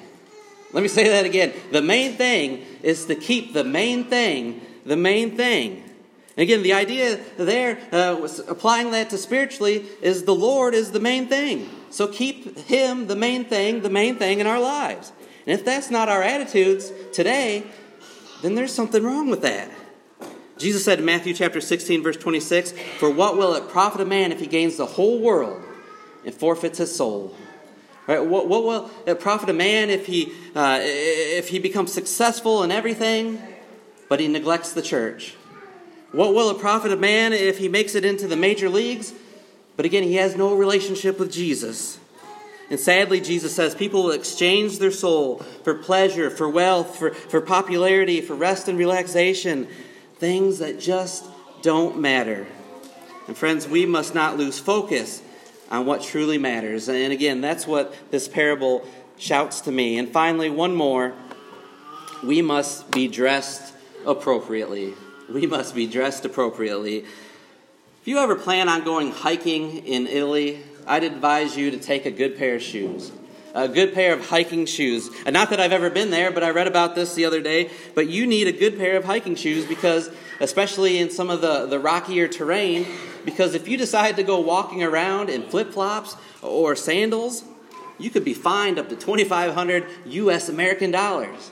Let 0.72 0.82
me 0.82 0.88
say 0.88 1.08
that 1.08 1.24
again. 1.24 1.52
The 1.72 1.82
main 1.82 2.12
thing 2.12 2.64
is 2.84 3.06
to 3.06 3.16
keep 3.16 3.54
the 3.54 3.64
main 3.64 4.04
thing 4.04 4.60
the 4.84 4.96
main 4.96 5.36
thing. 5.36 5.82
Again, 6.36 6.62
the 6.62 6.74
idea 6.74 7.18
there, 7.38 7.78
uh, 7.92 8.28
applying 8.46 8.90
that 8.90 9.08
to 9.10 9.18
spiritually, 9.18 9.86
is 10.02 10.24
the 10.24 10.34
Lord 10.34 10.74
is 10.74 10.92
the 10.92 11.00
main 11.00 11.28
thing. 11.28 11.70
So 11.90 12.06
keep 12.06 12.58
Him 12.58 13.06
the 13.06 13.16
main 13.16 13.44
thing, 13.46 13.80
the 13.80 13.90
main 13.90 14.16
thing 14.16 14.40
in 14.40 14.46
our 14.46 14.60
lives. 14.60 15.12
And 15.46 15.58
if 15.58 15.64
that's 15.64 15.90
not 15.90 16.10
our 16.10 16.22
attitudes 16.22 16.92
today, 17.12 17.64
then 18.42 18.54
there's 18.54 18.74
something 18.74 19.02
wrong 19.02 19.30
with 19.30 19.42
that. 19.42 19.70
Jesus 20.58 20.84
said 20.84 20.98
in 20.98 21.04
Matthew 21.04 21.32
chapter 21.32 21.60
16, 21.60 22.02
verse 22.02 22.16
26, 22.16 22.72
For 22.98 23.10
what 23.10 23.36
will 23.36 23.54
it 23.54 23.68
profit 23.68 24.00
a 24.00 24.04
man 24.04 24.32
if 24.32 24.40
he 24.40 24.46
gains 24.46 24.76
the 24.76 24.86
whole 24.86 25.20
world 25.20 25.62
and 26.24 26.34
forfeits 26.34 26.78
his 26.78 26.94
soul? 26.94 27.34
Right? 28.06 28.24
What, 28.24 28.48
what 28.48 28.64
will 28.64 28.90
it 29.06 29.20
profit 29.20 29.48
a 29.48 29.52
man 29.52 29.90
if 29.90 30.06
he, 30.06 30.32
uh, 30.54 30.80
if 30.82 31.48
he 31.48 31.58
becomes 31.58 31.92
successful 31.92 32.62
in 32.62 32.70
everything, 32.70 33.42
but 34.08 34.20
he 34.20 34.28
neglects 34.28 34.72
the 34.72 34.82
church? 34.82 35.34
What 36.16 36.32
will 36.32 36.48
it 36.48 36.58
profit 36.58 36.92
a 36.92 36.96
man 36.96 37.34
if 37.34 37.58
he 37.58 37.68
makes 37.68 37.94
it 37.94 38.02
into 38.02 38.26
the 38.26 38.36
major 38.36 38.70
leagues? 38.70 39.12
But 39.76 39.84
again, 39.84 40.02
he 40.02 40.14
has 40.14 40.34
no 40.34 40.54
relationship 40.54 41.18
with 41.18 41.30
Jesus. 41.30 41.98
And 42.70 42.80
sadly, 42.80 43.20
Jesus 43.20 43.54
says 43.54 43.74
people 43.74 44.04
will 44.04 44.12
exchange 44.12 44.78
their 44.78 44.90
soul 44.90 45.40
for 45.62 45.74
pleasure, 45.74 46.30
for 46.30 46.48
wealth, 46.48 46.96
for, 46.96 47.12
for 47.12 47.42
popularity, 47.42 48.22
for 48.22 48.34
rest 48.34 48.66
and 48.66 48.78
relaxation, 48.78 49.68
things 50.14 50.60
that 50.60 50.80
just 50.80 51.26
don't 51.60 51.98
matter. 52.00 52.46
And 53.28 53.36
friends, 53.36 53.68
we 53.68 53.84
must 53.84 54.14
not 54.14 54.38
lose 54.38 54.58
focus 54.58 55.20
on 55.70 55.84
what 55.84 56.02
truly 56.02 56.38
matters. 56.38 56.88
And 56.88 57.12
again, 57.12 57.42
that's 57.42 57.66
what 57.66 57.94
this 58.10 58.26
parable 58.26 58.86
shouts 59.18 59.60
to 59.60 59.70
me. 59.70 59.98
And 59.98 60.08
finally, 60.08 60.48
one 60.48 60.74
more 60.74 61.12
we 62.24 62.40
must 62.40 62.90
be 62.90 63.06
dressed 63.06 63.74
appropriately 64.06 64.94
we 65.32 65.46
must 65.46 65.74
be 65.74 65.86
dressed 65.86 66.24
appropriately. 66.24 66.98
If 66.98 68.08
you 68.08 68.18
ever 68.18 68.36
plan 68.36 68.68
on 68.68 68.84
going 68.84 69.10
hiking 69.10 69.84
in 69.86 70.06
Italy, 70.06 70.62
I'd 70.86 71.04
advise 71.04 71.56
you 71.56 71.70
to 71.72 71.78
take 71.78 72.06
a 72.06 72.10
good 72.10 72.38
pair 72.38 72.56
of 72.56 72.62
shoes. 72.62 73.10
A 73.54 73.68
good 73.68 73.94
pair 73.94 74.12
of 74.12 74.28
hiking 74.28 74.66
shoes. 74.66 75.10
And 75.24 75.32
not 75.32 75.50
that 75.50 75.58
I've 75.58 75.72
ever 75.72 75.90
been 75.90 76.10
there, 76.10 76.30
but 76.30 76.44
I 76.44 76.50
read 76.50 76.66
about 76.66 76.94
this 76.94 77.14
the 77.14 77.24
other 77.24 77.40
day. 77.40 77.70
But 77.94 78.08
you 78.08 78.26
need 78.26 78.46
a 78.46 78.52
good 78.52 78.78
pair 78.78 78.96
of 78.96 79.04
hiking 79.04 79.34
shoes 79.34 79.64
because, 79.64 80.10
especially 80.40 80.98
in 80.98 81.10
some 81.10 81.30
of 81.30 81.40
the, 81.40 81.66
the 81.66 81.80
rockier 81.80 82.28
terrain, 82.28 82.86
because 83.24 83.54
if 83.54 83.66
you 83.66 83.76
decide 83.76 84.16
to 84.16 84.22
go 84.22 84.38
walking 84.38 84.84
around 84.84 85.30
in 85.30 85.42
flip 85.42 85.72
flops 85.72 86.16
or 86.42 86.76
sandals, 86.76 87.44
you 87.98 88.10
could 88.10 88.24
be 88.24 88.34
fined 88.34 88.78
up 88.78 88.90
to 88.90 88.94
2,500 88.94 89.86
US 90.04 90.48
American 90.48 90.90
dollars 90.90 91.50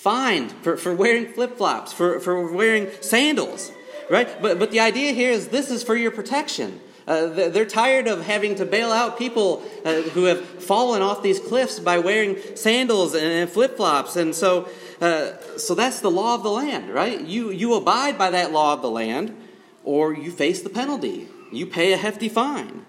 fined 0.00 0.50
for, 0.62 0.78
for 0.78 0.94
wearing 0.94 1.26
flip 1.26 1.58
flops, 1.58 1.92
for, 1.92 2.18
for 2.20 2.50
wearing 2.50 2.88
sandals, 3.02 3.70
right? 4.08 4.40
But, 4.40 4.58
but 4.58 4.70
the 4.70 4.80
idea 4.80 5.12
here 5.12 5.30
is 5.30 5.48
this 5.48 5.70
is 5.70 5.82
for 5.82 5.94
your 5.94 6.10
protection. 6.10 6.80
Uh, 7.06 7.26
they're 7.26 7.66
tired 7.66 8.06
of 8.08 8.24
having 8.24 8.54
to 8.54 8.64
bail 8.64 8.92
out 8.92 9.18
people 9.18 9.62
uh, 9.84 10.00
who 10.14 10.24
have 10.24 10.42
fallen 10.42 11.02
off 11.02 11.22
these 11.22 11.38
cliffs 11.38 11.78
by 11.78 11.98
wearing 11.98 12.38
sandals 12.54 13.14
and 13.14 13.50
flip 13.50 13.76
flops. 13.76 14.16
And 14.16 14.34
so, 14.34 14.70
uh, 15.02 15.32
so 15.58 15.74
that's 15.74 16.00
the 16.00 16.10
law 16.10 16.34
of 16.34 16.44
the 16.44 16.50
land, 16.50 16.88
right? 16.88 17.20
You, 17.20 17.50
you 17.50 17.74
abide 17.74 18.16
by 18.16 18.30
that 18.30 18.52
law 18.52 18.72
of 18.72 18.80
the 18.80 18.90
land, 18.90 19.36
or 19.84 20.14
you 20.14 20.30
face 20.30 20.62
the 20.62 20.70
penalty. 20.70 21.28
You 21.52 21.66
pay 21.66 21.92
a 21.92 21.98
hefty 21.98 22.30
fine. 22.30 22.86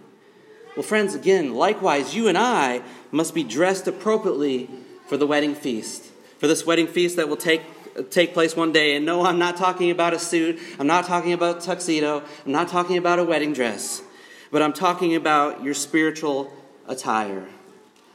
Well, 0.77 0.83
friends, 0.83 1.13
again, 1.13 1.55
likewise, 1.55 2.15
you 2.15 2.29
and 2.29 2.37
I 2.37 2.83
must 3.11 3.35
be 3.35 3.43
dressed 3.43 3.85
appropriately 3.85 4.69
for 5.09 5.17
the 5.17 5.27
wedding 5.27 5.55
feast 5.55 6.10
for 6.41 6.47
this 6.47 6.65
wedding 6.65 6.87
feast 6.87 7.17
that 7.17 7.29
will 7.29 7.37
take 7.37 7.61
take 8.09 8.33
place 8.33 8.55
one 8.55 8.71
day. 8.71 8.95
And 8.95 9.05
no, 9.05 9.23
I'm 9.23 9.37
not 9.37 9.57
talking 9.57 9.91
about 9.91 10.15
a 10.15 10.17
suit. 10.17 10.59
I'm 10.79 10.87
not 10.87 11.05
talking 11.05 11.33
about 11.33 11.61
tuxedo. 11.61 12.23
I'm 12.43 12.51
not 12.51 12.67
talking 12.67 12.97
about 12.97 13.19
a 13.19 13.23
wedding 13.23 13.53
dress. 13.53 14.01
But 14.49 14.63
I'm 14.63 14.73
talking 14.73 15.15
about 15.15 15.63
your 15.63 15.75
spiritual 15.75 16.51
attire. 16.87 17.47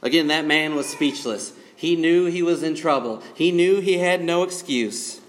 Again, 0.03 0.27
that 0.27 0.45
man 0.45 0.75
was 0.75 0.89
speechless. 0.89 1.53
He 1.77 1.95
knew 1.95 2.25
he 2.27 2.43
was 2.43 2.65
in 2.65 2.75
trouble. 2.75 3.23
He 3.37 3.53
knew 3.53 3.81
he 3.81 3.99
had 3.99 4.25
no 4.25 4.43
excuse. 4.43 5.21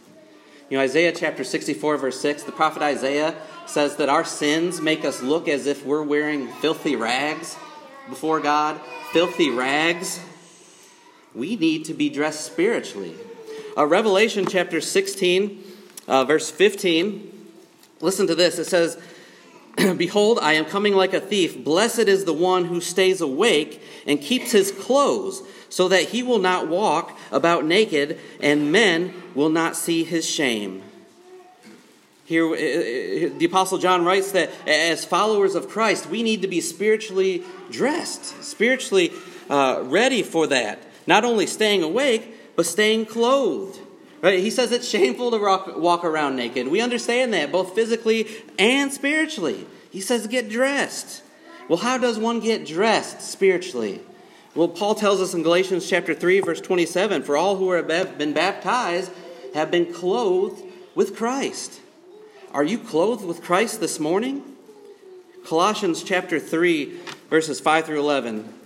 You 0.68 0.78
know, 0.78 0.84
Isaiah 0.84 1.12
chapter 1.12 1.44
64, 1.44 1.98
verse 1.98 2.20
6, 2.20 2.44
the 2.44 2.52
prophet 2.52 2.82
Isaiah 2.82 3.36
says 3.68 3.98
that 3.98 4.10
our 4.10 4.26
sins 4.26 4.82
make 4.82 5.06
us 5.06 5.22
look 5.22 5.48
as 5.48 5.68
if 5.68 5.86
we're 5.86 6.02
wearing 6.02 6.48
filthy 6.48 6.96
rags 6.96 7.58
before 8.10 8.40
God. 8.40 8.82
Filthy 9.12 9.52
rags 9.52 10.20
we 11.38 11.56
need 11.56 11.86
to 11.86 11.94
be 11.94 12.10
dressed 12.10 12.46
spiritually. 12.46 13.14
Uh, 13.78 13.86
Revelation 13.86 14.48
chapter 14.48 14.82
16, 14.82 15.64
uh, 16.08 16.26
verse 16.26 16.50
15, 16.50 17.32
listen 18.02 18.26
to 18.26 18.34
this. 18.34 18.58
It 18.58 18.66
says, 18.66 19.00
Behold, 19.98 20.40
I 20.42 20.54
am 20.54 20.66
coming 20.66 20.96
like 20.96 21.14
a 21.14 21.20
thief. 21.20 21.64
Blessed 21.64 22.08
is 22.08 22.26
the 22.26 22.34
one 22.34 22.66
who 22.66 22.82
stays 22.82 23.22
awake 23.22 23.84
and 24.08 24.20
keeps 24.20 24.52
his 24.52 24.72
clothes, 24.72 25.44
so 25.70 25.88
that 25.90 26.06
he 26.06 26.24
will 26.24 26.40
not 26.40 26.68
walk 26.68 27.16
about 27.32 27.66
naked, 27.66 28.20
and 28.42 28.72
men 28.72 29.14
will 29.36 29.50
not 29.50 29.76
see 29.76 30.04
his 30.04 30.28
shame. 30.28 30.82
Here, 32.26 32.46
uh, 32.46 32.54
uh, 32.54 33.38
the 33.38 33.46
Apostle 33.46 33.78
John 33.78 34.04
writes 34.04 34.32
that 34.32 34.50
as 34.68 35.06
followers 35.06 35.54
of 35.54 35.70
Christ, 35.70 36.10
we 36.10 36.24
need 36.24 36.42
to 36.42 36.48
be 36.48 36.62
spiritually 36.62 37.44
dressed, 37.70 38.44
spiritually 38.44 39.12
uh, 39.50 39.82
ready 39.84 40.24
for 40.24 40.48
that. 40.48 40.80
Not 41.08 41.24
only 41.24 41.48
staying 41.48 41.82
awake, 41.82 42.56
but 42.56 42.66
staying 42.66 43.06
clothed. 43.08 43.80
Right? 44.22 44.40
He 44.40 44.50
says 44.50 44.72
it's 44.72 44.88
shameful 44.88 45.32
to 45.32 45.38
walk, 45.38 45.78
walk 45.78 46.04
around 46.04 46.36
naked. 46.36 46.68
We 46.68 46.82
understand 46.82 47.34
that, 47.34 47.52
both 47.52 47.74
physically 47.74 48.28
and 48.60 48.92
spiritually. 48.92 49.66
He 49.90 50.02
says 50.02 50.28
get 50.28 50.50
dressed. 50.50 51.24
Well, 51.70 51.78
how 51.78 51.98
does 51.98 52.18
one 52.18 52.40
get 52.40 52.66
dressed 52.66 53.22
spiritually? 53.22 54.02
Well, 54.56 54.68
Paul 54.68 54.96
tells 54.96 55.22
us 55.22 55.34
in 55.34 55.44
Galatians 55.44 55.88
chapter 55.88 56.16
3, 56.16 56.40
verse 56.40 56.62
27 56.62 57.24
For 57.24 57.38
all 57.38 57.58
who 57.58 57.72
have 57.72 58.18
been 58.18 58.34
baptized 58.34 59.12
have 59.54 59.70
been 59.70 59.94
clothed 59.94 60.64
with 60.96 61.16
Christ. 61.16 61.80
Are 62.54 62.64
you 62.64 62.80
clothed 62.80 63.24
with 63.24 63.44
Christ 63.44 63.80
this 63.80 64.00
morning? 64.00 64.44
Colossians 65.46 66.04
chapter 66.04 66.40
3, 66.40 66.98
verses 67.30 67.60
5 67.60 67.86
through 67.86 68.00
11. 68.00 68.57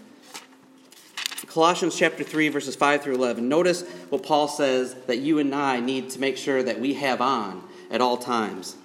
Colossians 1.54 1.98
chapter 1.98 2.24
3, 2.24 2.48
verses 2.48 2.78
5 2.78 3.04
through 3.04 3.16
11. 3.16 3.50
Notice 3.50 3.82
what 4.08 4.24
Paul 4.24 4.48
says 4.48 4.94
that 5.08 5.18
you 5.18 5.38
and 5.38 5.54
I 5.54 5.82
need 5.82 6.10
to 6.12 6.20
make 6.22 6.38
sure 6.38 6.64
that 6.64 6.80
we 6.80 6.94
have 6.94 7.20
on 7.20 7.62
at 7.90 8.00
all 8.00 8.16
times. 8.16 8.78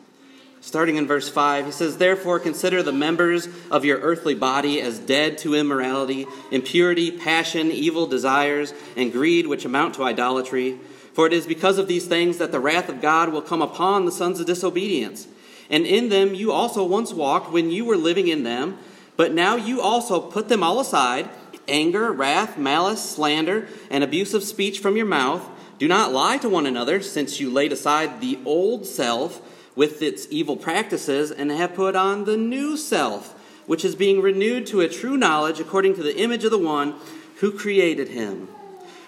Starting 0.60 0.96
in 0.96 1.06
verse 1.06 1.28
5, 1.28 1.66
he 1.66 1.70
says, 1.70 1.98
Therefore 1.98 2.40
consider 2.40 2.82
the 2.82 2.90
members 2.90 3.48
of 3.70 3.84
your 3.84 4.00
earthly 4.00 4.34
body 4.34 4.82
as 4.82 4.98
dead 4.98 5.38
to 5.38 5.54
immorality, 5.54 6.26
impurity, 6.50 7.12
passion, 7.12 7.70
evil 7.70 8.04
desires, 8.04 8.74
and 8.96 9.12
greed, 9.12 9.46
which 9.46 9.64
amount 9.64 9.94
to 9.94 10.02
idolatry. 10.02 10.76
For 11.12 11.28
it 11.28 11.32
is 11.32 11.46
because 11.46 11.78
of 11.78 11.86
these 11.86 12.08
things 12.08 12.38
that 12.38 12.50
the 12.50 12.58
wrath 12.58 12.88
of 12.88 13.00
God 13.00 13.28
will 13.28 13.42
come 13.42 13.62
upon 13.62 14.06
the 14.06 14.10
sons 14.10 14.40
of 14.40 14.46
disobedience. 14.46 15.28
And 15.70 15.86
in 15.86 16.08
them 16.08 16.34
you 16.34 16.50
also 16.50 16.84
once 16.84 17.12
walked 17.12 17.52
when 17.52 17.70
you 17.70 17.84
were 17.84 17.96
living 17.96 18.26
in 18.26 18.42
them, 18.42 18.78
but 19.16 19.32
now 19.32 19.54
you 19.54 19.80
also 19.80 20.20
put 20.20 20.48
them 20.48 20.64
all 20.64 20.80
aside 20.80 21.30
anger, 21.68 22.12
wrath, 22.12 22.58
malice, 22.58 23.02
slander, 23.02 23.68
and 23.90 24.02
abusive 24.02 24.42
speech 24.42 24.78
from 24.78 24.96
your 24.96 25.06
mouth. 25.06 25.48
Do 25.78 25.88
not 25.88 26.12
lie 26.12 26.38
to 26.38 26.48
one 26.48 26.66
another, 26.66 27.02
since 27.02 27.40
you 27.40 27.50
laid 27.50 27.72
aside 27.72 28.20
the 28.20 28.38
old 28.44 28.86
self 28.86 29.42
with 29.74 30.00
its 30.02 30.26
evil 30.30 30.56
practices 30.56 31.30
and 31.30 31.50
have 31.50 31.74
put 31.74 31.94
on 31.94 32.24
the 32.24 32.36
new 32.36 32.76
self, 32.76 33.32
which 33.66 33.84
is 33.84 33.94
being 33.94 34.22
renewed 34.22 34.66
to 34.68 34.80
a 34.80 34.88
true 34.88 35.16
knowledge 35.16 35.60
according 35.60 35.94
to 35.94 36.02
the 36.02 36.16
image 36.16 36.44
of 36.44 36.50
the 36.50 36.58
one 36.58 36.94
who 37.40 37.52
created 37.52 38.08
him. 38.08 38.48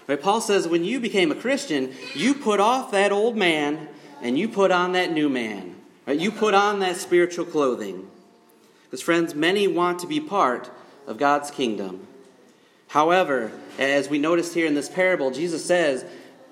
Right? 0.06 0.20
Paul 0.20 0.40
says 0.40 0.68
when 0.68 0.84
you 0.84 1.00
became 1.00 1.32
a 1.32 1.36
Christian, 1.36 1.94
you 2.14 2.34
put 2.34 2.60
off 2.60 2.90
that 2.92 3.12
old 3.12 3.36
man 3.36 3.88
and 4.22 4.38
you 4.38 4.48
put 4.48 4.70
on 4.70 4.92
that 4.92 5.12
new 5.12 5.28
man. 5.28 5.76
Right? 6.06 6.18
You 6.18 6.30
put 6.30 6.54
on 6.54 6.80
that 6.80 6.96
spiritual 6.96 7.44
clothing. 7.44 8.10
Because, 8.84 9.02
friends, 9.02 9.34
many 9.34 9.68
want 9.68 9.98
to 10.00 10.06
be 10.06 10.18
part 10.18 10.70
of 11.06 11.18
God's 11.18 11.50
kingdom. 11.50 12.06
However, 12.88 13.52
as 13.78 14.08
we 14.08 14.18
noticed 14.18 14.54
here 14.54 14.66
in 14.66 14.74
this 14.74 14.88
parable, 14.88 15.30
Jesus 15.30 15.64
says, 15.64 16.04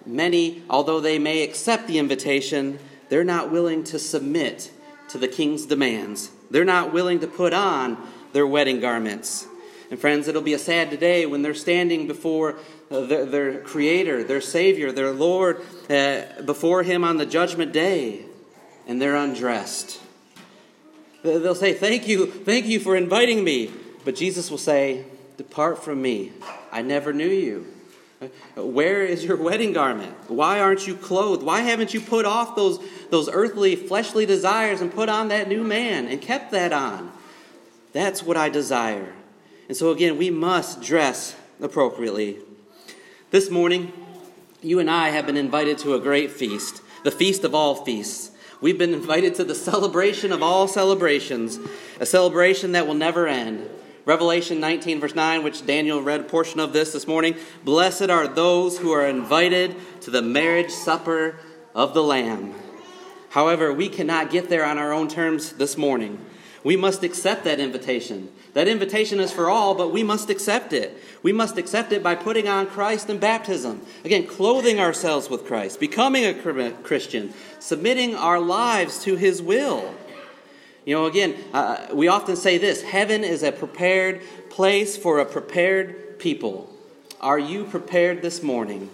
many, 0.04 0.62
although 0.70 1.00
they 1.00 1.18
may 1.18 1.42
accept 1.42 1.88
the 1.88 1.98
invitation, 1.98 2.78
they're 3.08 3.24
not 3.24 3.50
willing 3.50 3.84
to 3.84 3.98
submit 3.98 4.70
to 5.08 5.18
the 5.18 5.28
king's 5.28 5.66
demands. 5.66 6.30
They're 6.50 6.64
not 6.64 6.92
willing 6.92 7.20
to 7.20 7.26
put 7.26 7.52
on 7.52 7.96
their 8.32 8.46
wedding 8.46 8.80
garments. 8.80 9.46
And 9.90 10.00
friends, 10.00 10.28
it'll 10.28 10.42
be 10.42 10.52
a 10.52 10.58
sad 10.58 10.98
day 10.98 11.26
when 11.26 11.42
they're 11.42 11.54
standing 11.54 12.06
before 12.06 12.56
uh, 12.90 13.00
their, 13.00 13.24
their, 13.24 13.60
Creator, 13.60 14.24
their 14.24 14.40
Savior, 14.40 14.92
their 14.92 15.12
Lord, 15.12 15.60
uh, 15.88 16.42
before 16.44 16.82
Him 16.82 17.04
on 17.04 17.18
the 17.18 17.26
judgment 17.26 17.72
day, 17.72 18.24
and 18.86 19.00
they're 19.00 19.16
undressed. 19.16 20.00
They'll 21.22 21.54
say, 21.54 21.72
Thank 21.72 22.08
you, 22.08 22.26
thank 22.26 22.66
you 22.66 22.80
for 22.80 22.96
inviting 22.96 23.42
me. 23.42 23.70
But 24.04 24.16
Jesus 24.16 24.50
will 24.50 24.58
say, 24.58 25.04
Depart 25.36 25.82
from 25.82 26.00
me. 26.00 26.32
I 26.72 26.82
never 26.82 27.12
knew 27.12 27.28
you. 27.28 27.66
Where 28.56 29.04
is 29.04 29.24
your 29.24 29.36
wedding 29.36 29.74
garment? 29.74 30.14
Why 30.28 30.60
aren't 30.60 30.86
you 30.86 30.96
clothed? 30.96 31.42
Why 31.42 31.60
haven't 31.60 31.92
you 31.92 32.00
put 32.00 32.24
off 32.24 32.56
those, 32.56 32.80
those 33.10 33.28
earthly, 33.28 33.76
fleshly 33.76 34.24
desires 34.24 34.80
and 34.80 34.92
put 34.92 35.10
on 35.10 35.28
that 35.28 35.48
new 35.48 35.62
man 35.62 36.06
and 36.06 36.20
kept 36.20 36.50
that 36.52 36.72
on? 36.72 37.12
That's 37.92 38.22
what 38.22 38.38
I 38.38 38.48
desire. 38.48 39.12
And 39.68 39.76
so, 39.76 39.90
again, 39.90 40.16
we 40.16 40.30
must 40.30 40.80
dress 40.80 41.36
appropriately. 41.60 42.38
This 43.30 43.50
morning, 43.50 43.92
you 44.62 44.78
and 44.78 44.90
I 44.90 45.10
have 45.10 45.26
been 45.26 45.36
invited 45.36 45.76
to 45.78 45.94
a 45.94 46.00
great 46.00 46.30
feast, 46.30 46.80
the 47.04 47.10
feast 47.10 47.44
of 47.44 47.54
all 47.54 47.84
feasts. 47.84 48.30
We've 48.62 48.78
been 48.78 48.94
invited 48.94 49.34
to 49.34 49.44
the 49.44 49.54
celebration 49.54 50.32
of 50.32 50.42
all 50.42 50.68
celebrations, 50.68 51.58
a 52.00 52.06
celebration 52.06 52.72
that 52.72 52.86
will 52.86 52.94
never 52.94 53.26
end. 53.26 53.68
Revelation 54.06 54.60
19, 54.60 55.00
verse 55.00 55.16
9, 55.16 55.42
which 55.42 55.66
Daniel 55.66 56.00
read 56.00 56.20
a 56.20 56.24
portion 56.24 56.60
of 56.60 56.72
this 56.72 56.92
this 56.92 57.08
morning. 57.08 57.34
Blessed 57.64 58.08
are 58.08 58.28
those 58.28 58.78
who 58.78 58.92
are 58.92 59.04
invited 59.04 59.74
to 60.02 60.12
the 60.12 60.22
marriage 60.22 60.70
supper 60.70 61.40
of 61.74 61.92
the 61.92 62.04
Lamb. 62.04 62.54
However, 63.30 63.72
we 63.72 63.88
cannot 63.88 64.30
get 64.30 64.48
there 64.48 64.64
on 64.64 64.78
our 64.78 64.92
own 64.92 65.08
terms 65.08 65.54
this 65.54 65.76
morning. 65.76 66.24
We 66.62 66.76
must 66.76 67.02
accept 67.02 67.42
that 67.44 67.58
invitation. 67.58 68.28
That 68.54 68.68
invitation 68.68 69.18
is 69.18 69.32
for 69.32 69.50
all, 69.50 69.74
but 69.74 69.92
we 69.92 70.04
must 70.04 70.30
accept 70.30 70.72
it. 70.72 70.96
We 71.24 71.32
must 71.32 71.58
accept 71.58 71.90
it 71.90 72.04
by 72.04 72.14
putting 72.14 72.46
on 72.46 72.68
Christ 72.68 73.10
in 73.10 73.18
baptism. 73.18 73.84
Again, 74.04 74.28
clothing 74.28 74.78
ourselves 74.78 75.28
with 75.28 75.46
Christ, 75.46 75.80
becoming 75.80 76.24
a 76.24 76.70
Christian, 76.84 77.34
submitting 77.58 78.14
our 78.14 78.38
lives 78.38 79.02
to 79.02 79.16
His 79.16 79.42
will. 79.42 79.94
You 80.86 80.94
know, 80.94 81.06
again, 81.06 81.34
uh, 81.52 81.88
we 81.92 82.06
often 82.06 82.36
say 82.36 82.58
this 82.58 82.80
heaven 82.80 83.24
is 83.24 83.42
a 83.42 83.50
prepared 83.50 84.22
place 84.50 84.96
for 84.96 85.18
a 85.18 85.24
prepared 85.24 86.20
people. 86.20 86.72
Are 87.20 87.40
you 87.40 87.64
prepared 87.64 88.22
this 88.22 88.40
morning? 88.40 88.88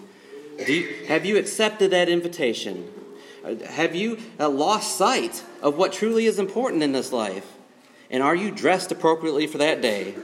You, 0.67 1.05
have 1.07 1.23
you 1.23 1.37
accepted 1.37 1.91
that 1.91 2.09
invitation? 2.09 2.91
Uh, 3.45 3.55
have 3.67 3.93
you 3.93 4.17
uh, 4.39 4.49
lost 4.49 4.97
sight 4.97 5.43
of 5.61 5.77
what 5.77 5.93
truly 5.93 6.25
is 6.25 6.39
important 6.39 6.81
in 6.81 6.93
this 6.93 7.13
life? 7.13 7.45
And 8.09 8.23
are 8.23 8.35
you 8.35 8.49
dressed 8.49 8.91
appropriately 8.91 9.45
for 9.45 9.59
that 9.59 9.83
day? 9.83 10.15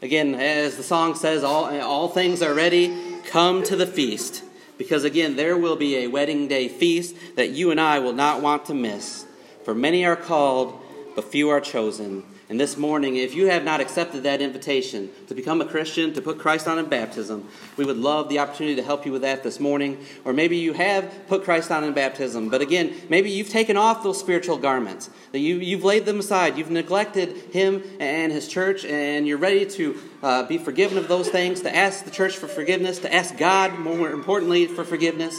Again, 0.00 0.34
as 0.34 0.78
the 0.78 0.82
song 0.82 1.14
says, 1.14 1.44
all, 1.44 1.66
all 1.82 2.08
things 2.08 2.40
are 2.40 2.54
ready, 2.54 2.96
come 3.26 3.62
to 3.64 3.76
the 3.76 3.86
feast. 3.86 4.42
Because 4.78 5.04
again, 5.04 5.36
there 5.36 5.58
will 5.58 5.76
be 5.76 5.98
a 5.98 6.06
wedding 6.06 6.48
day 6.48 6.68
feast 6.68 7.14
that 7.36 7.50
you 7.50 7.70
and 7.70 7.78
I 7.78 7.98
will 7.98 8.14
not 8.14 8.40
want 8.40 8.64
to 8.66 8.74
miss. 8.74 9.26
For 9.64 9.74
many 9.74 10.06
are 10.06 10.16
called, 10.16 10.80
but 11.14 11.24
few 11.24 11.48
are 11.50 11.60
chosen. 11.60 12.24
And 12.48 12.58
this 12.58 12.76
morning, 12.76 13.14
if 13.14 13.32
you 13.32 13.46
have 13.46 13.62
not 13.62 13.80
accepted 13.80 14.24
that 14.24 14.40
invitation 14.40 15.08
to 15.28 15.36
become 15.36 15.60
a 15.60 15.64
Christian, 15.64 16.12
to 16.14 16.20
put 16.20 16.38
Christ 16.38 16.66
on 16.66 16.80
in 16.80 16.86
baptism, 16.86 17.46
we 17.76 17.84
would 17.84 17.96
love 17.96 18.28
the 18.28 18.40
opportunity 18.40 18.74
to 18.74 18.82
help 18.82 19.06
you 19.06 19.12
with 19.12 19.22
that 19.22 19.44
this 19.44 19.60
morning. 19.60 20.04
Or 20.24 20.32
maybe 20.32 20.56
you 20.56 20.72
have 20.72 21.28
put 21.28 21.44
Christ 21.44 21.70
on 21.70 21.84
in 21.84 21.92
baptism, 21.92 22.48
but 22.48 22.60
again, 22.60 22.92
maybe 23.08 23.30
you've 23.30 23.50
taken 23.50 23.76
off 23.76 24.02
those 24.02 24.18
spiritual 24.18 24.58
garments, 24.58 25.10
that 25.30 25.38
you, 25.38 25.58
you've 25.58 25.84
laid 25.84 26.06
them 26.06 26.18
aside, 26.18 26.58
you've 26.58 26.72
neglected 26.72 27.36
Him 27.52 27.84
and 28.00 28.32
His 28.32 28.48
church, 28.48 28.84
and 28.84 29.28
you're 29.28 29.38
ready 29.38 29.64
to 29.66 29.98
uh, 30.22 30.42
be 30.42 30.58
forgiven 30.58 30.98
of 30.98 31.06
those 31.06 31.28
things, 31.28 31.60
to 31.60 31.74
ask 31.74 32.04
the 32.04 32.10
church 32.10 32.36
for 32.36 32.48
forgiveness, 32.48 32.98
to 32.98 33.14
ask 33.14 33.36
God, 33.36 33.78
more 33.78 34.10
importantly, 34.10 34.66
for 34.66 34.84
forgiveness. 34.84 35.38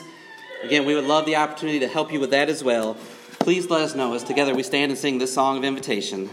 Again, 0.63 0.85
we 0.85 0.95
would 0.95 1.05
love 1.05 1.25
the 1.25 1.35
opportunity 1.35 1.79
to 1.79 1.87
help 1.87 2.13
you 2.13 2.19
with 2.19 2.29
that 2.29 2.47
as 2.47 2.63
well 2.63 2.95
please 3.43 3.69
let 3.71 3.81
us 3.81 3.95
know 3.95 4.13
as 4.13 4.23
together 4.23 4.53
we 4.53 4.61
stand 4.61 4.91
and 4.91 4.99
sing 4.99 5.17
this 5.17 5.33
song 5.33 5.57
of 5.57 5.63
invitation. 5.63 6.29